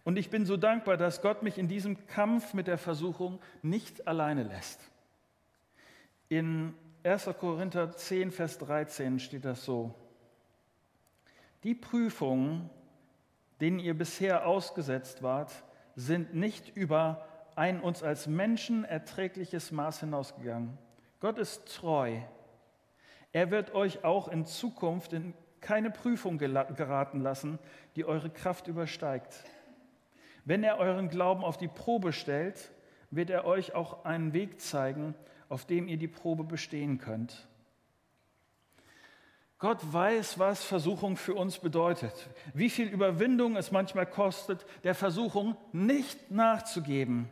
Und 0.05 0.19
ich 0.19 0.29
bin 0.29 0.45
so 0.45 0.57
dankbar, 0.57 0.99
dass 0.99 1.23
Gott 1.23 1.43
mich 1.43 1.59
in 1.59 1.69
diesem 1.69 2.07
Kampf 2.07 2.53
mit 2.53 2.67
der 2.67 2.79
Versuchung 2.79 3.41
nicht 3.63 4.07
alleine 4.07 4.43
lässt. 4.43 4.81
In 6.29 6.75
1. 7.03 7.31
Korinther 7.39 7.93
10, 7.93 8.31
Vers 8.31 8.59
13 8.59 9.19
steht 9.19 9.45
das 9.45 9.65
so. 9.65 9.95
Die 11.63 11.75
Prüfungen, 11.75 12.69
denen 13.61 13.79
ihr 13.79 13.97
bisher 13.97 14.47
ausgesetzt 14.47 15.23
wart, 15.23 15.53
sind 15.97 16.35
nicht 16.35 16.77
über 16.77 17.27
ein 17.57 17.81
uns 17.81 18.03
als 18.03 18.27
Menschen 18.27 18.85
erträgliches 18.85 19.71
Maß 19.71 20.01
hinausgegangen. 20.01 20.77
Gott 21.21 21.39
ist 21.39 21.75
treu. 21.77 22.19
Er 23.33 23.51
wird 23.51 23.75
euch 23.75 24.05
auch 24.05 24.29
in 24.29 24.45
Zukunft 24.47 25.13
in 25.13 25.35
keine 25.61 25.91
Prüfung 25.91 26.37
geraten 26.37 27.21
lassen, 27.21 27.59
die 27.97 28.05
eure 28.05 28.29
Kraft 28.29 28.69
übersteigt. 28.69 29.45
Wenn 30.45 30.63
er 30.63 30.77
euren 30.77 31.09
Glauben 31.09 31.43
auf 31.43 31.57
die 31.57 31.69
Probe 31.69 32.13
stellt, 32.13 32.71
wird 33.11 33.31
er 33.31 33.47
euch 33.47 33.75
auch 33.75 34.05
einen 34.05 34.35
Weg 34.35 34.61
zeigen, 34.61 35.15
auf 35.49 35.65
dem 35.65 35.89
ihr 35.89 35.97
die 35.97 36.09
Probe 36.09 36.45
bestehen 36.45 36.99
könnt. 36.99 37.49
Gott 39.65 39.95
weiß, 39.95 40.39
was 40.39 40.63
Versuchung 40.63 41.17
für 41.17 41.33
uns 41.33 41.59
bedeutet, 41.59 42.13
wie 42.53 42.69
viel 42.69 42.87
Überwindung 42.87 43.57
es 43.57 43.73
manchmal 43.73 44.05
kostet, 44.05 44.67
der 44.83 44.95
Versuchung 44.95 45.57
nicht 45.73 46.31
nachzugeben. 46.31 47.31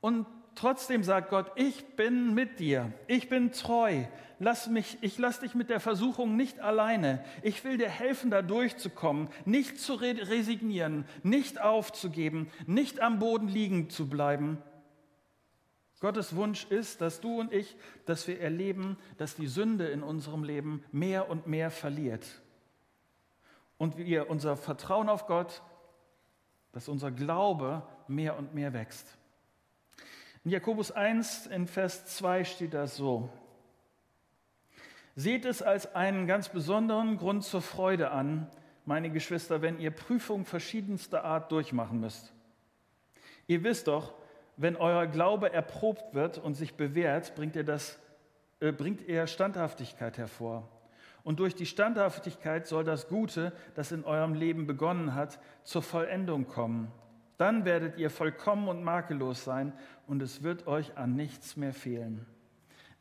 Und 0.00 0.26
trotzdem 0.56 1.04
sagt 1.04 1.30
Gott, 1.30 1.52
ich 1.54 1.94
bin 1.94 2.34
mit 2.34 2.58
dir, 2.58 2.92
ich 3.06 3.28
bin 3.28 3.52
treu, 3.52 4.02
lass 4.40 4.66
mich, 4.66 4.98
ich 5.02 5.16
lass 5.16 5.38
dich 5.38 5.54
mit 5.54 5.70
der 5.70 5.78
Versuchung 5.78 6.34
nicht 6.34 6.58
alleine. 6.58 7.24
Ich 7.44 7.62
will 7.62 7.78
dir 7.78 7.88
helfen, 7.88 8.32
da 8.32 8.42
durchzukommen, 8.42 9.28
nicht 9.44 9.78
zu 9.78 9.94
resignieren, 9.94 11.04
nicht 11.22 11.60
aufzugeben, 11.60 12.50
nicht 12.66 12.98
am 12.98 13.20
Boden 13.20 13.46
liegen 13.46 13.88
zu 13.88 14.08
bleiben, 14.08 14.58
Gottes 16.04 16.36
Wunsch 16.36 16.66
ist, 16.66 17.00
dass 17.00 17.22
du 17.22 17.40
und 17.40 17.50
ich, 17.50 17.78
dass 18.04 18.28
wir 18.28 18.38
erleben, 18.38 18.98
dass 19.16 19.36
die 19.36 19.46
Sünde 19.46 19.88
in 19.88 20.02
unserem 20.02 20.44
Leben 20.44 20.84
mehr 20.92 21.30
und 21.30 21.46
mehr 21.46 21.70
verliert. 21.70 22.42
Und 23.78 23.96
wir 23.96 24.28
unser 24.28 24.58
Vertrauen 24.58 25.08
auf 25.08 25.26
Gott, 25.26 25.62
dass 26.72 26.90
unser 26.90 27.10
Glaube 27.10 27.88
mehr 28.06 28.36
und 28.36 28.52
mehr 28.52 28.74
wächst. 28.74 29.16
In 30.44 30.50
Jakobus 30.50 30.90
1 30.90 31.46
in 31.46 31.66
Vers 31.66 32.04
2 32.04 32.44
steht 32.44 32.74
das 32.74 32.96
so. 32.96 33.30
Seht 35.16 35.46
es 35.46 35.62
als 35.62 35.94
einen 35.94 36.26
ganz 36.26 36.50
besonderen 36.50 37.16
Grund 37.16 37.44
zur 37.44 37.62
Freude 37.62 38.10
an, 38.10 38.50
meine 38.84 39.10
Geschwister, 39.10 39.62
wenn 39.62 39.80
ihr 39.80 39.90
Prüfungen 39.90 40.44
verschiedenster 40.44 41.24
Art 41.24 41.50
durchmachen 41.50 41.98
müsst. 41.98 42.34
Ihr 43.46 43.64
wisst 43.64 43.86
doch, 43.86 44.12
wenn 44.56 44.76
euer 44.76 45.06
Glaube 45.06 45.52
erprobt 45.52 46.14
wird 46.14 46.38
und 46.38 46.54
sich 46.54 46.74
bewährt, 46.74 47.34
bringt 47.34 47.56
er, 47.56 47.64
das, 47.64 47.98
äh, 48.60 48.72
bringt 48.72 49.08
er 49.08 49.26
Standhaftigkeit 49.26 50.18
hervor. 50.18 50.68
Und 51.22 51.40
durch 51.40 51.54
die 51.54 51.66
Standhaftigkeit 51.66 52.66
soll 52.66 52.84
das 52.84 53.08
Gute, 53.08 53.52
das 53.74 53.92
in 53.92 54.04
eurem 54.04 54.34
Leben 54.34 54.66
begonnen 54.66 55.14
hat, 55.14 55.40
zur 55.62 55.82
Vollendung 55.82 56.46
kommen. 56.46 56.92
Dann 57.38 57.64
werdet 57.64 57.98
ihr 57.98 58.10
vollkommen 58.10 58.68
und 58.68 58.84
makellos 58.84 59.42
sein 59.42 59.72
und 60.06 60.22
es 60.22 60.42
wird 60.42 60.66
euch 60.66 60.96
an 60.96 61.16
nichts 61.16 61.56
mehr 61.56 61.72
fehlen. 61.72 62.26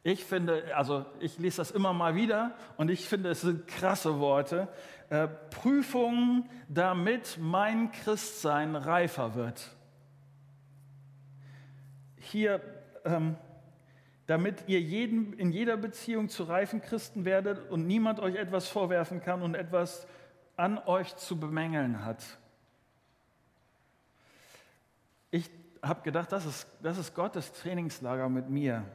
Ich 0.05 0.25
finde, 0.25 0.75
also 0.75 1.05
ich 1.19 1.37
lese 1.37 1.57
das 1.57 1.71
immer 1.71 1.93
mal 1.93 2.15
wieder 2.15 2.55
und 2.75 2.89
ich 2.89 3.07
finde, 3.07 3.29
es 3.29 3.41
sind 3.41 3.67
krasse 3.67 4.19
Worte. 4.19 4.67
Äh, 5.09 5.27
Prüfungen, 5.27 6.49
damit 6.67 7.37
mein 7.39 7.91
Christsein 7.91 8.75
reifer 8.75 9.35
wird. 9.35 9.72
Hier, 12.23 12.61
ähm, 13.05 13.35
damit 14.27 14.67
ihr 14.67 14.79
jeden, 14.79 15.33
in 15.33 15.51
jeder 15.51 15.77
Beziehung 15.77 16.29
zu 16.29 16.43
reifen 16.43 16.81
Christen 16.81 17.25
werdet 17.25 17.69
und 17.69 17.85
niemand 17.85 18.19
euch 18.19 18.35
etwas 18.35 18.67
vorwerfen 18.67 19.21
kann 19.21 19.41
und 19.41 19.55
etwas 19.55 20.07
an 20.55 20.77
euch 20.77 21.15
zu 21.17 21.39
bemängeln 21.39 22.05
hat. 22.05 22.23
Ich 25.31 25.49
habe 25.81 26.01
gedacht, 26.03 26.31
das 26.31 26.45
ist, 26.45 26.67
das 26.81 26.97
ist 26.97 27.13
Gottes 27.13 27.51
Trainingslager 27.53 28.29
mit 28.29 28.49
mir, 28.49 28.85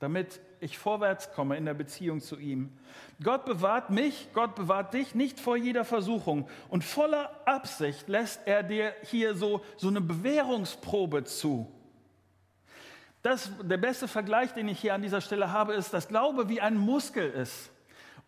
damit 0.00 0.40
ich 0.60 0.76
vorwärts 0.76 1.32
komme 1.32 1.56
in 1.56 1.64
der 1.64 1.74
Beziehung 1.74 2.20
zu 2.20 2.38
ihm. 2.38 2.76
Gott 3.22 3.46
bewahrt 3.46 3.88
mich, 3.88 4.28
Gott 4.34 4.54
bewahrt 4.54 4.92
dich 4.92 5.14
nicht 5.14 5.40
vor 5.40 5.56
jeder 5.56 5.84
Versuchung. 5.84 6.48
Und 6.68 6.84
voller 6.84 7.30
Absicht 7.46 8.08
lässt 8.08 8.46
er 8.46 8.62
dir 8.62 8.92
hier 9.04 9.34
so, 9.34 9.62
so 9.76 9.88
eine 9.88 10.00
Bewährungsprobe 10.02 11.24
zu. 11.24 11.72
Das, 13.24 13.50
der 13.62 13.78
beste 13.78 14.06
Vergleich, 14.06 14.52
den 14.52 14.68
ich 14.68 14.78
hier 14.78 14.92
an 14.92 15.00
dieser 15.00 15.22
Stelle 15.22 15.50
habe, 15.50 15.72
ist, 15.72 15.94
dass 15.94 16.08
Glaube 16.08 16.50
wie 16.50 16.60
ein 16.60 16.76
Muskel 16.76 17.30
ist. 17.30 17.70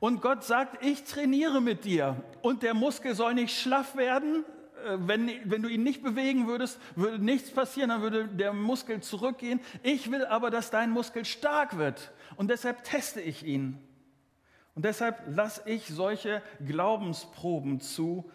Und 0.00 0.22
Gott 0.22 0.42
sagt, 0.42 0.82
ich 0.82 1.04
trainiere 1.04 1.60
mit 1.60 1.84
dir. 1.84 2.16
Und 2.40 2.62
der 2.62 2.72
Muskel 2.72 3.14
soll 3.14 3.34
nicht 3.34 3.54
schlaff 3.54 3.94
werden. 3.94 4.46
Äh, 4.86 4.96
wenn, 5.00 5.30
wenn 5.44 5.60
du 5.60 5.68
ihn 5.68 5.82
nicht 5.82 6.02
bewegen 6.02 6.46
würdest, 6.46 6.80
würde 6.94 7.22
nichts 7.22 7.50
passieren, 7.50 7.90
dann 7.90 8.00
würde 8.00 8.26
der 8.26 8.54
Muskel 8.54 9.02
zurückgehen. 9.02 9.60
Ich 9.82 10.10
will 10.10 10.24
aber, 10.24 10.50
dass 10.50 10.70
dein 10.70 10.92
Muskel 10.92 11.26
stark 11.26 11.76
wird. 11.76 12.10
Und 12.36 12.48
deshalb 12.48 12.82
teste 12.82 13.20
ich 13.20 13.44
ihn. 13.44 13.78
Und 14.74 14.86
deshalb 14.86 15.24
lasse 15.28 15.60
ich 15.66 15.88
solche 15.88 16.40
Glaubensproben 16.64 17.80
zu, 17.80 18.30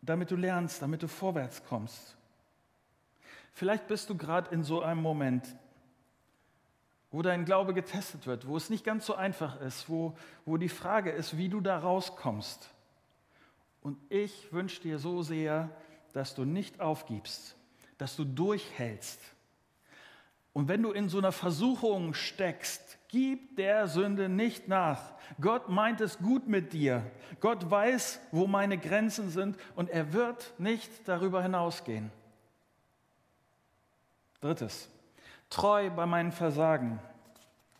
damit 0.00 0.32
du 0.32 0.34
lernst, 0.34 0.82
damit 0.82 1.04
du 1.04 1.06
vorwärts 1.06 1.62
kommst. 1.64 2.16
Vielleicht 3.52 3.86
bist 3.86 4.08
du 4.10 4.16
gerade 4.16 4.54
in 4.54 4.62
so 4.62 4.82
einem 4.82 5.02
Moment, 5.02 5.46
wo 7.10 7.20
dein 7.22 7.44
Glaube 7.44 7.74
getestet 7.74 8.26
wird, 8.26 8.46
wo 8.46 8.56
es 8.56 8.70
nicht 8.70 8.84
ganz 8.84 9.06
so 9.06 9.14
einfach 9.14 9.60
ist, 9.60 9.88
wo, 9.88 10.16
wo 10.46 10.56
die 10.56 10.70
Frage 10.70 11.10
ist, 11.10 11.36
wie 11.36 11.48
du 11.48 11.60
da 11.60 11.78
rauskommst. 11.78 12.70
Und 13.82 13.98
ich 14.08 14.52
wünsche 14.52 14.80
dir 14.80 14.98
so 14.98 15.22
sehr, 15.22 15.68
dass 16.12 16.34
du 16.34 16.44
nicht 16.44 16.80
aufgibst, 16.80 17.56
dass 17.98 18.16
du 18.16 18.24
durchhältst. 18.24 19.20
Und 20.54 20.68
wenn 20.68 20.82
du 20.82 20.92
in 20.92 21.08
so 21.08 21.18
einer 21.18 21.32
Versuchung 21.32 22.14
steckst, 22.14 22.98
gib 23.08 23.56
der 23.56 23.88
Sünde 23.88 24.28
nicht 24.28 24.68
nach. 24.68 25.12
Gott 25.40 25.68
meint 25.68 26.00
es 26.00 26.18
gut 26.18 26.46
mit 26.46 26.72
dir. 26.72 27.02
Gott 27.40 27.70
weiß, 27.70 28.20
wo 28.32 28.46
meine 28.46 28.78
Grenzen 28.78 29.30
sind 29.30 29.56
und 29.74 29.90
er 29.90 30.12
wird 30.12 30.52
nicht 30.58 30.90
darüber 31.06 31.42
hinausgehen. 31.42 32.10
Drittes, 34.42 34.90
treu 35.50 35.88
bei 35.90 36.04
meinen 36.04 36.32
Versagen. 36.32 36.98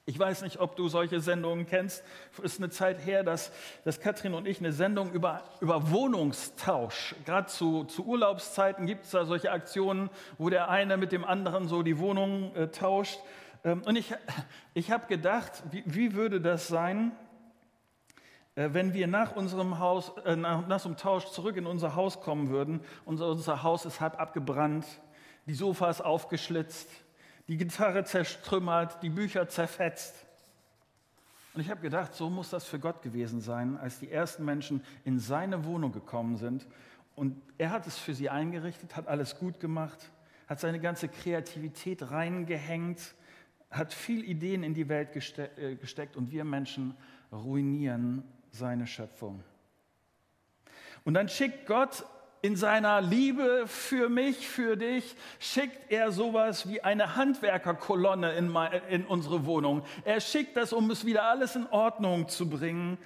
Ich 0.07 0.17
weiß 0.17 0.43
nicht, 0.43 0.61
ob 0.61 0.77
du 0.77 0.87
solche 0.87 1.19
Sendungen 1.19 1.67
kennst. 1.67 2.05
Es 2.39 2.53
ist 2.53 2.61
eine 2.61 2.71
Zeit 2.71 3.05
her, 3.05 3.25
dass, 3.25 3.51
dass 3.85 3.99
Katrin 3.99 4.33
und 4.33 4.47
ich 4.47 4.61
eine 4.61 4.73
Sendung 4.73 5.11
über, 5.11 5.43
über 5.61 5.91
Wohnungstausch, 5.91 7.17
gerade 7.25 7.49
zu, 7.49 7.83
zu 7.83 8.07
Urlaubszeiten 8.07 8.87
gibt 8.87 9.07
es 9.07 9.11
da 9.11 9.25
solche 9.25 9.51
Aktionen, 9.51 10.09
wo 10.39 10.51
der 10.51 10.71
eine 10.71 10.97
mit 10.97 11.11
dem 11.11 11.25
anderen 11.25 11.67
so 11.67 11.83
die 11.83 11.99
Wohnung 11.99 12.55
äh, 12.55 12.69
tauscht. 12.69 13.19
Ähm, 13.65 13.83
und 13.85 13.97
ich, 13.97 14.15
ich 14.73 14.93
habe 14.93 15.09
gedacht, 15.09 15.65
wie, 15.73 15.83
wie 15.85 16.15
würde 16.15 16.41
das 16.41 16.69
sein, 16.69 17.11
äh, 18.55 18.69
wenn 18.71 18.95
wir 18.95 19.09
nach 19.09 19.35
unserem, 19.35 19.81
Haus, 19.81 20.13
äh, 20.25 20.37
nach, 20.37 20.69
nach 20.69 20.85
einem 20.85 20.97
Tausch 20.97 21.27
zurück 21.27 21.57
in 21.57 21.67
unser 21.67 21.97
Haus 21.97 22.21
kommen 22.21 22.51
würden. 22.51 22.85
Unser, 23.05 23.31
unser 23.31 23.65
Haus 23.65 23.85
ist 23.85 24.01
halb 24.01 24.21
abgebrannt 24.21 24.87
die 25.47 25.55
Sofas 25.55 26.01
aufgeschlitzt, 26.01 26.89
die 27.49 27.57
Gitarre 27.57 28.05
zerstrümmert, 28.05 29.03
die 29.03 29.11
Bücher 29.11 29.49
zerfetzt. 29.49 30.15
Und 31.55 31.61
ich 31.61 31.71
habe 31.71 31.81
gedacht, 31.81 32.15
so 32.15 32.31
muss 32.31 32.51
das 32.51 32.65
für 32.65 32.79
Gott 32.79 33.03
gewesen 33.03 33.41
sein, 33.41 33.77
als 33.77 33.99
die 33.99 34.11
ersten 34.11 34.45
Menschen 34.45 34.83
in 35.05 35.19
seine 35.19 35.65
Wohnung 35.65 35.93
gekommen 35.93 36.37
sind. 36.37 36.67
Und 37.15 37.41
er 37.59 37.71
hat 37.71 37.87
es 37.87 37.99
für 37.99 38.15
sie 38.15 38.31
eingerichtet, 38.31 38.97
hat 38.97 39.07
alles 39.07 39.39
gut 39.39 39.61
gemacht, 39.61 40.11
hat 40.49 40.61
seine 40.61 40.81
ganze 40.81 41.09
Kreativität 41.09 42.11
reingehängt, 42.11 43.15
hat 43.71 43.93
viel 43.93 44.25
Ideen 44.25 44.63
in 44.63 44.75
die 44.75 44.89
Welt 44.89 45.11
äh, 45.39 45.77
gesteckt 45.77 46.17
und 46.17 46.31
wir 46.31 46.45
Menschen 46.45 46.95
ruinieren 47.31 48.23
seine 48.51 48.87
Schöpfung. 48.87 49.43
Und 51.05 51.15
dann 51.15 51.29
schickt 51.29 51.67
Gott 51.67 52.05
in 52.43 52.57
seiner 52.57 53.01
Liebe 53.01 53.65
für 53.69 54.09
mich, 54.09 54.49
für 54.49 54.77
dich, 54.77 55.15
schickt 55.39 55.93
er 55.93 56.11
sowas 56.11 56.69
wie 56.69 56.83
eine 56.83 57.15
Handwerkerkolonne 57.15 58.33
in, 58.33 58.55
in, 58.89 59.07
unsere 59.07 59.47
Wohnung. 59.47 59.85
Er 60.05 60.21
schickt 60.21 60.57
das, 60.57 60.73
um 60.73 60.91
es 60.91 61.07
wieder 61.07 61.23
alles 61.23 61.55
in 61.55 61.69
Ordnung 61.69 62.29
zu 62.29 62.51
bringen. 62.51 62.99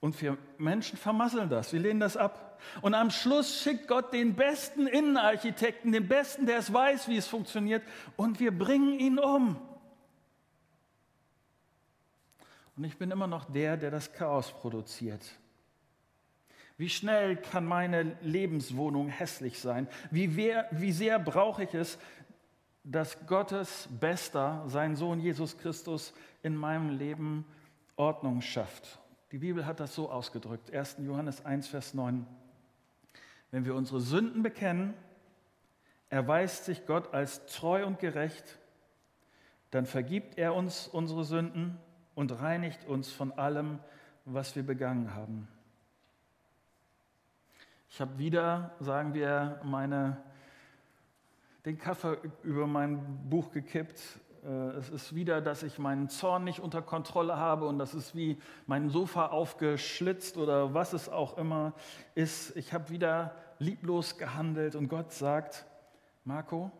Und 0.00 0.20
wir 0.20 0.38
Menschen 0.56 0.96
vermasseln 0.96 1.50
das, 1.50 1.74
wir 1.74 1.80
lehnen 1.80 2.00
das 2.00 2.16
ab. 2.16 2.58
Und 2.80 2.94
am 2.94 3.10
Schluss 3.10 3.60
schickt 3.60 3.86
Gott 3.86 4.14
den 4.14 4.34
besten 4.34 4.86
Innenarchitekten, 4.86 5.92
den 5.92 6.08
besten, 6.08 6.46
der 6.46 6.58
es 6.58 6.72
weiß, 6.72 7.08
wie 7.08 7.18
es 7.18 7.26
funktioniert, 7.26 7.82
und 8.16 8.40
wir 8.40 8.58
bringen 8.58 8.98
ihn 8.98 9.18
um. 9.18 9.60
Und 12.76 12.84
ich 12.84 12.96
bin 12.96 13.10
immer 13.10 13.26
noch 13.26 13.44
der, 13.44 13.76
der 13.76 13.90
das 13.90 14.10
Chaos 14.10 14.50
produziert. 14.52 15.22
Wie 16.76 16.88
schnell 16.88 17.36
kann 17.36 17.64
meine 17.64 18.16
Lebenswohnung 18.20 19.08
hässlich 19.08 19.60
sein? 19.60 19.86
Wie, 20.10 20.36
wer, 20.36 20.66
wie 20.72 20.92
sehr 20.92 21.18
brauche 21.18 21.64
ich 21.64 21.74
es, 21.74 21.98
dass 22.82 23.26
Gottes 23.26 23.88
Bester, 24.00 24.64
sein 24.66 24.96
Sohn 24.96 25.20
Jesus 25.20 25.56
Christus, 25.56 26.12
in 26.42 26.56
meinem 26.56 26.90
Leben 26.90 27.46
Ordnung 27.96 28.40
schafft? 28.40 28.98
Die 29.30 29.38
Bibel 29.38 29.66
hat 29.66 29.80
das 29.80 29.94
so 29.94 30.10
ausgedrückt, 30.10 30.72
1. 30.72 30.96
Johannes 30.98 31.44
1, 31.44 31.68
Vers 31.68 31.94
9. 31.94 32.26
Wenn 33.52 33.64
wir 33.64 33.76
unsere 33.76 34.00
Sünden 34.00 34.42
bekennen, 34.42 34.94
erweist 36.08 36.64
sich 36.64 36.86
Gott 36.86 37.14
als 37.14 37.46
treu 37.46 37.86
und 37.86 38.00
gerecht, 38.00 38.58
dann 39.70 39.86
vergibt 39.86 40.38
er 40.38 40.54
uns 40.54 40.88
unsere 40.88 41.24
Sünden 41.24 41.78
und 42.14 42.40
reinigt 42.40 42.84
uns 42.84 43.10
von 43.10 43.32
allem, 43.32 43.78
was 44.24 44.54
wir 44.56 44.64
begangen 44.64 45.14
haben. 45.14 45.48
Ich 47.94 48.00
habe 48.00 48.18
wieder, 48.18 48.72
sagen 48.80 49.14
wir, 49.14 49.60
meine, 49.62 50.16
den 51.64 51.78
Kaffee 51.78 52.18
über 52.42 52.66
mein 52.66 53.30
Buch 53.30 53.52
gekippt. 53.52 54.00
Äh, 54.44 54.48
es 54.48 54.90
ist 54.90 55.14
wieder, 55.14 55.40
dass 55.40 55.62
ich 55.62 55.78
meinen 55.78 56.08
Zorn 56.08 56.42
nicht 56.42 56.58
unter 56.58 56.82
Kontrolle 56.82 57.36
habe 57.36 57.68
und 57.68 57.78
das 57.78 57.94
ist 57.94 58.16
wie 58.16 58.36
mein 58.66 58.90
Sofa 58.90 59.26
aufgeschlitzt 59.26 60.36
oder 60.38 60.74
was 60.74 60.92
es 60.92 61.08
auch 61.08 61.38
immer 61.38 61.72
ist. 62.16 62.56
Ich 62.56 62.72
habe 62.72 62.90
wieder 62.90 63.36
lieblos 63.60 64.18
gehandelt 64.18 64.74
und 64.74 64.88
Gott 64.88 65.12
sagt, 65.12 65.64
Marco, 66.24 66.72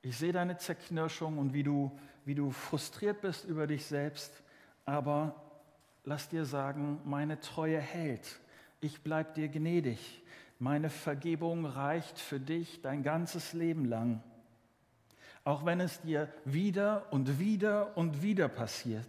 ich 0.00 0.16
sehe 0.16 0.32
deine 0.32 0.56
Zerknirschung 0.56 1.36
und 1.36 1.52
wie 1.52 1.64
du, 1.64 1.92
wie 2.24 2.34
du 2.34 2.50
frustriert 2.50 3.20
bist 3.20 3.44
über 3.44 3.66
dich 3.66 3.84
selbst, 3.84 4.42
aber 4.86 5.34
lass 6.04 6.30
dir 6.30 6.46
sagen, 6.46 6.98
meine 7.04 7.40
Treue 7.40 7.78
hält 7.78 8.40
ich 8.80 9.02
bleibe 9.02 9.32
dir 9.34 9.48
gnädig. 9.48 10.22
Meine 10.58 10.90
Vergebung 10.90 11.66
reicht 11.66 12.18
für 12.18 12.40
dich 12.40 12.80
dein 12.82 13.02
ganzes 13.02 13.52
Leben 13.52 13.84
lang. 13.84 14.22
Auch 15.44 15.64
wenn 15.64 15.80
es 15.80 16.00
dir 16.00 16.28
wieder 16.44 17.06
und 17.10 17.38
wieder 17.38 17.96
und 17.96 18.22
wieder 18.22 18.48
passiert. 18.48 19.06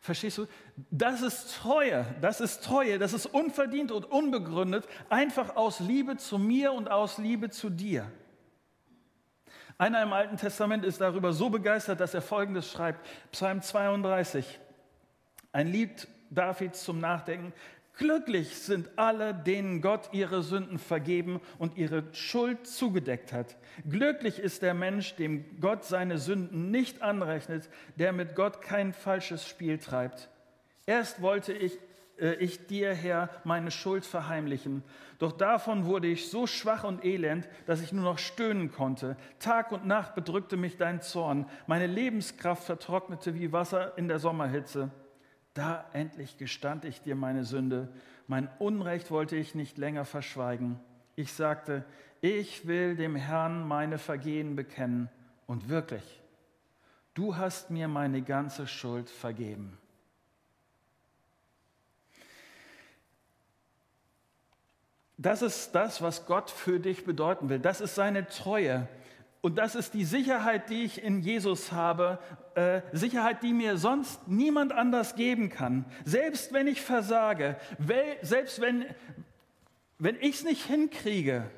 Verstehst 0.00 0.36
du? 0.36 0.46
Das 0.90 1.22
ist 1.22 1.56
Treue, 1.56 2.04
das 2.20 2.42
ist 2.42 2.62
Treue, 2.62 2.98
das 2.98 3.14
ist 3.14 3.24
unverdient 3.24 3.90
und 3.90 4.04
unbegründet, 4.04 4.86
einfach 5.08 5.56
aus 5.56 5.80
Liebe 5.80 6.18
zu 6.18 6.38
mir 6.38 6.74
und 6.74 6.90
aus 6.90 7.16
Liebe 7.16 7.48
zu 7.48 7.70
dir. 7.70 8.10
Einer 9.78 10.02
im 10.02 10.12
Alten 10.12 10.36
Testament 10.36 10.84
ist 10.84 11.00
darüber 11.00 11.32
so 11.32 11.48
begeistert, 11.48 12.00
dass 12.00 12.14
er 12.14 12.22
Folgendes 12.22 12.70
schreibt, 12.70 13.06
Psalm 13.32 13.62
32, 13.62 14.60
ein 15.52 15.68
Lied 15.68 16.06
Davids 16.30 16.84
zum 16.84 17.00
Nachdenken. 17.00 17.52
Glücklich 17.96 18.56
sind 18.58 18.90
alle, 18.96 19.32
denen 19.34 19.80
Gott 19.80 20.08
ihre 20.12 20.42
Sünden 20.42 20.78
vergeben 20.78 21.40
und 21.58 21.76
ihre 21.76 22.02
Schuld 22.12 22.66
zugedeckt 22.66 23.32
hat. 23.32 23.56
Glücklich 23.88 24.40
ist 24.40 24.62
der 24.62 24.74
Mensch, 24.74 25.14
dem 25.14 25.60
Gott 25.60 25.84
seine 25.84 26.18
Sünden 26.18 26.72
nicht 26.72 27.02
anrechnet, 27.02 27.68
der 27.96 28.12
mit 28.12 28.34
Gott 28.34 28.60
kein 28.60 28.92
falsches 28.92 29.46
Spiel 29.46 29.78
treibt. 29.78 30.28
Erst 30.86 31.22
wollte 31.22 31.52
ich, 31.52 31.78
äh, 32.18 32.34
ich 32.34 32.66
dir, 32.66 32.92
Herr, 32.92 33.30
meine 33.44 33.70
Schuld 33.70 34.04
verheimlichen, 34.04 34.82
doch 35.20 35.30
davon 35.30 35.86
wurde 35.86 36.08
ich 36.08 36.28
so 36.28 36.48
schwach 36.48 36.82
und 36.82 37.04
elend, 37.04 37.48
dass 37.66 37.80
ich 37.80 37.92
nur 37.92 38.04
noch 38.04 38.18
stöhnen 38.18 38.72
konnte. 38.72 39.16
Tag 39.38 39.70
und 39.70 39.86
Nacht 39.86 40.16
bedrückte 40.16 40.56
mich 40.56 40.76
dein 40.76 41.00
Zorn, 41.00 41.48
meine 41.68 41.86
Lebenskraft 41.86 42.64
vertrocknete 42.64 43.36
wie 43.36 43.52
Wasser 43.52 43.96
in 43.96 44.08
der 44.08 44.18
Sommerhitze. 44.18 44.90
Da 45.54 45.88
endlich 45.92 46.36
gestand 46.36 46.84
ich 46.84 47.00
dir 47.00 47.14
meine 47.14 47.44
Sünde. 47.44 47.88
Mein 48.26 48.48
Unrecht 48.58 49.10
wollte 49.10 49.36
ich 49.36 49.54
nicht 49.54 49.78
länger 49.78 50.04
verschweigen. 50.04 50.80
Ich 51.14 51.32
sagte, 51.32 51.84
ich 52.20 52.66
will 52.66 52.96
dem 52.96 53.14
Herrn 53.14 53.66
meine 53.66 53.98
Vergehen 53.98 54.56
bekennen. 54.56 55.08
Und 55.46 55.68
wirklich, 55.68 56.22
du 57.14 57.36
hast 57.36 57.70
mir 57.70 57.86
meine 57.86 58.22
ganze 58.22 58.66
Schuld 58.66 59.08
vergeben. 59.08 59.78
Das 65.16 65.42
ist 65.42 65.72
das, 65.74 66.02
was 66.02 66.26
Gott 66.26 66.50
für 66.50 66.80
dich 66.80 67.04
bedeuten 67.04 67.48
will. 67.48 67.60
Das 67.60 67.80
ist 67.80 67.94
seine 67.94 68.26
Treue. 68.26 68.88
Und 69.40 69.56
das 69.56 69.74
ist 69.74 69.94
die 69.94 70.04
Sicherheit, 70.04 70.70
die 70.70 70.84
ich 70.84 71.02
in 71.02 71.20
Jesus 71.20 71.70
habe, 71.70 72.18
äh, 72.54 72.82
Sicherheit, 72.92 73.42
die 73.42 73.52
mir 73.52 73.76
sonst 73.78 74.28
niemand 74.28 74.72
anders 74.72 75.16
geben 75.16 75.48
kann. 75.48 75.84
Selbst 76.04 76.52
wenn 76.52 76.66
ich 76.66 76.80
versage, 76.82 77.56
selbst 78.22 78.60
wenn, 78.60 78.84
wenn 79.98 80.16
ich 80.16 80.36
es 80.36 80.44
nicht 80.44 80.64
hinkriege, 80.64 81.50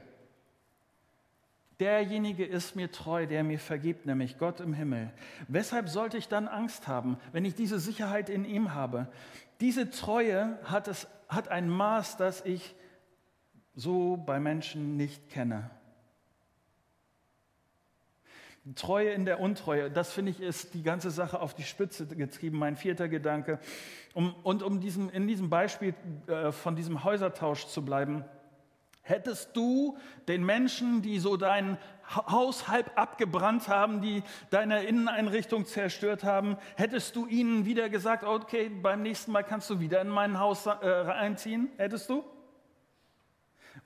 derjenige 1.81 2.45
ist 2.45 2.77
mir 2.77 2.91
treu, 2.91 3.27
der 3.27 3.45
mir 3.45 3.59
vergibt, 3.59 4.07
nämlich 4.07 4.39
Gott 4.39 4.61
im 4.61 4.73
Himmel. 4.73 5.11
Weshalb 5.49 5.89
sollte 5.89 6.17
ich 6.17 6.29
dann 6.29 6.49
Angst 6.49 6.89
haben, 6.89 7.19
wenn 7.33 7.45
ich 7.45 7.55
diese 7.55 7.79
Sicherheit 7.79 8.31
in 8.31 8.45
ihm 8.45 8.75
habe? 8.75 9.09
Diese 9.61 9.91
Treue 9.91 10.59
hat, 10.65 10.89
es, 10.89 11.07
hat 11.29 11.49
ein 11.49 11.69
Maß, 11.69 12.17
das 12.17 12.45
ich 12.45 12.75
so 13.75 14.17
bei 14.17 14.41
Menschen 14.41 14.97
nicht 14.97 15.29
kenne. 15.29 15.71
Treue 18.75 19.11
in 19.11 19.25
der 19.25 19.39
Untreue, 19.39 19.91
das 19.91 20.13
finde 20.13 20.33
ich, 20.33 20.41
ist 20.41 20.75
die 20.75 20.83
ganze 20.83 21.11
Sache 21.11 21.41
auf 21.41 21.55
die 21.55 21.63
Spitze 21.63 22.07
getrieben, 22.07 22.59
mein 22.59 22.77
vierter 22.77 23.09
Gedanke. 23.09 23.61
Um, 24.13 24.35
und 24.43 24.63
um 24.63 24.81
diesem, 24.81 25.09
in 25.11 25.29
diesem 25.29 25.51
Beispiel 25.51 25.95
äh, 26.27 26.51
von 26.51 26.75
diesem 26.75 27.05
Häusertausch 27.05 27.67
zu 27.67 27.85
bleiben, 27.85 28.25
hättest 29.03 29.57
du 29.57 29.97
den 30.27 30.45
Menschen, 30.45 31.01
die 31.01 31.21
so 31.21 31.37
dein 31.37 31.79
Haus 32.09 32.67
halb 32.67 32.91
abgebrannt 32.97 33.69
haben, 33.69 34.01
die 34.01 34.25
deine 34.51 34.83
Inneneinrichtung 34.83 35.65
zerstört 35.65 36.25
haben, 36.25 36.57
hättest 36.77 37.15
du 37.15 37.27
ihnen 37.27 37.67
wieder 37.67 37.89
gesagt, 37.89 38.25
okay, 38.25 38.69
beim 38.69 39.03
nächsten 39.03 39.31
Mal 39.31 39.45
kannst 39.45 39.71
du 39.71 39.79
wieder 39.79 40.01
in 40.01 40.09
mein 40.09 40.41
Haus 40.41 40.67
äh, 40.67 40.71
einziehen? 40.73 41.69
Hättest 41.77 42.11
du? 42.11 42.25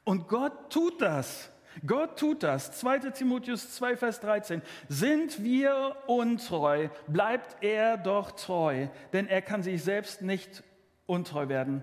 Und 0.04 0.28
Gott 0.28 0.70
tut 0.70 1.02
das. 1.02 1.50
Gott 1.86 2.18
tut 2.18 2.42
das. 2.42 2.72
2 2.78 2.98
Timotheus 3.10 3.74
2, 3.74 3.96
Vers 3.96 4.20
13. 4.20 4.62
Sind 4.88 5.42
wir 5.42 5.96
untreu, 6.06 6.88
bleibt 7.06 7.62
er 7.62 7.96
doch 7.96 8.32
treu, 8.32 8.88
denn 9.12 9.26
er 9.26 9.42
kann 9.42 9.62
sich 9.62 9.82
selbst 9.82 10.22
nicht 10.22 10.62
untreu 11.06 11.48
werden. 11.48 11.82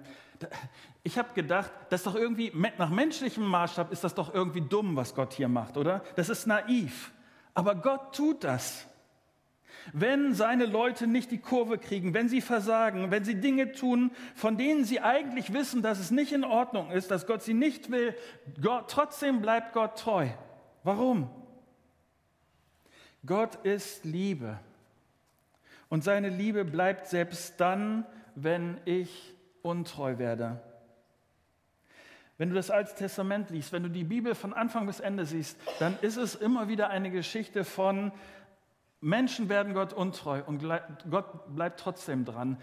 Ich 1.03 1.17
habe 1.17 1.33
gedacht, 1.33 1.71
das 1.89 2.01
ist 2.01 2.07
doch 2.07 2.15
irgendwie, 2.15 2.51
nach 2.77 2.89
menschlichem 2.89 3.45
Maßstab 3.45 3.91
ist 3.91 4.03
das 4.03 4.13
doch 4.13 4.33
irgendwie 4.33 4.61
dumm, 4.61 4.95
was 4.95 5.15
Gott 5.15 5.33
hier 5.33 5.47
macht, 5.47 5.77
oder? 5.77 6.03
Das 6.15 6.29
ist 6.29 6.47
naiv. 6.47 7.11
Aber 7.53 7.75
Gott 7.75 8.15
tut 8.15 8.43
das. 8.43 8.85
Wenn 9.93 10.33
seine 10.33 10.65
Leute 10.65 11.07
nicht 11.07 11.31
die 11.31 11.37
Kurve 11.37 11.77
kriegen, 11.77 12.13
wenn 12.13 12.29
sie 12.29 12.41
versagen, 12.41 13.11
wenn 13.11 13.23
sie 13.23 13.35
Dinge 13.35 13.71
tun, 13.71 14.11
von 14.35 14.57
denen 14.57 14.85
sie 14.85 14.99
eigentlich 14.99 15.53
wissen, 15.53 15.81
dass 15.81 15.99
es 15.99 16.11
nicht 16.11 16.33
in 16.33 16.43
Ordnung 16.43 16.91
ist, 16.91 17.11
dass 17.11 17.25
Gott 17.25 17.41
sie 17.41 17.53
nicht 17.53 17.91
will, 17.91 18.15
Gott, 18.61 18.89
trotzdem 18.89 19.41
bleibt 19.41 19.73
Gott 19.73 19.97
treu. 19.97 20.27
Warum? 20.83 21.29
Gott 23.25 23.55
ist 23.63 24.05
Liebe. 24.05 24.59
Und 25.89 26.03
seine 26.03 26.29
Liebe 26.29 26.65
bleibt 26.65 27.07
selbst 27.07 27.59
dann, 27.59 28.05
wenn 28.35 28.77
ich 28.85 29.33
untreu 29.61 30.17
werde. 30.17 30.61
Wenn 32.37 32.49
du 32.49 32.55
das 32.55 32.69
Alte 32.69 32.93
Testament 32.93 33.49
liest, 33.49 33.73
wenn 33.73 33.83
du 33.83 33.89
die 33.89 34.03
Bibel 34.03 34.35
von 34.35 34.53
Anfang 34.53 34.85
bis 34.85 34.99
Ende 34.99 35.25
siehst, 35.25 35.57
dann 35.79 35.97
ist 36.01 36.17
es 36.17 36.35
immer 36.35 36.67
wieder 36.67 36.89
eine 36.89 37.09
Geschichte 37.09 37.63
von 37.63 38.11
Menschen 39.07 39.47
werden 39.47 39.73
Gott 39.73 39.93
untreu 39.93 40.41
und 40.45 40.61
Gott 41.09 41.55
bleibt 41.55 41.79
trotzdem 41.79 42.25
dran. 42.25 42.57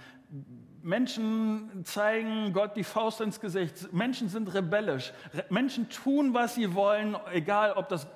Menschen 0.83 1.85
zeigen 1.85 2.53
Gott 2.53 2.77
die 2.77 2.85
Faust 2.85 3.23
ins 3.23 3.41
Gesicht. 3.41 3.95
Menschen 3.95 4.29
sind 4.29 4.53
rebellisch. 4.53 5.15
Menschen 5.49 5.89
tun, 5.89 6.35
was 6.35 6.55
sie 6.55 6.75
wollen, 6.75 7.17
egal 7.33 7.73
ob 7.73 7.89
das 7.89 8.07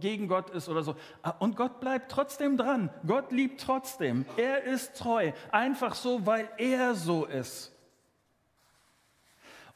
gegen 0.00 0.28
Gott 0.28 0.48
ist 0.48 0.70
oder 0.70 0.82
so. 0.82 0.96
Und 1.40 1.56
Gott 1.56 1.80
bleibt 1.80 2.10
trotzdem 2.10 2.56
dran. 2.56 2.88
Gott 3.06 3.30
liebt 3.30 3.60
trotzdem. 3.60 4.24
Er 4.38 4.64
ist 4.64 4.96
treu. 4.96 5.32
Einfach 5.52 5.94
so, 5.94 6.24
weil 6.24 6.48
er 6.56 6.94
so 6.94 7.26
ist. 7.26 7.73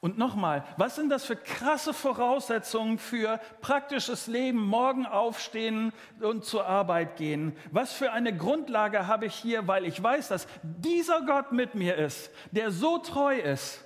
Und 0.01 0.17
nochmal, 0.17 0.65
was 0.77 0.95
sind 0.95 1.11
das 1.11 1.25
für 1.25 1.35
krasse 1.35 1.93
Voraussetzungen 1.93 2.99
für 2.99 3.41
praktisches 3.61 4.29
Leben, 4.29 4.65
morgen 4.65 5.07
aufstehen 5.07 5.93
und 6.21 6.45
zur 6.45 6.67
Arbeit 6.67 7.17
gehen? 7.17 7.57
Was 7.73 7.93
für 7.93 8.13
eine 8.13 8.37
Grundlage 8.37 9.09
habe 9.09 9.27
ich 9.27 9.35
hier, 9.35 9.67
weil 9.67 9.85
ich 9.85 10.01
weiß, 10.01 10.29
dass 10.29 10.47
dieser 10.63 11.23
Gott 11.23 11.51
mit 11.51 11.75
mir 11.75 11.97
ist, 11.97 12.31
der 12.53 12.71
so 12.71 12.99
treu 12.99 13.37
ist. 13.39 13.85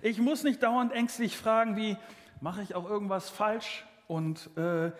Ich 0.00 0.18
muss 0.18 0.42
nicht 0.42 0.62
dauernd 0.62 0.92
ängstlich 0.92 1.36
fragen, 1.36 1.76
wie 1.76 1.98
mache 2.40 2.62
ich 2.62 2.74
auch 2.74 2.88
irgendwas 2.88 3.28
falsch 3.28 3.84
und 4.06 4.48
äh, 4.56 4.90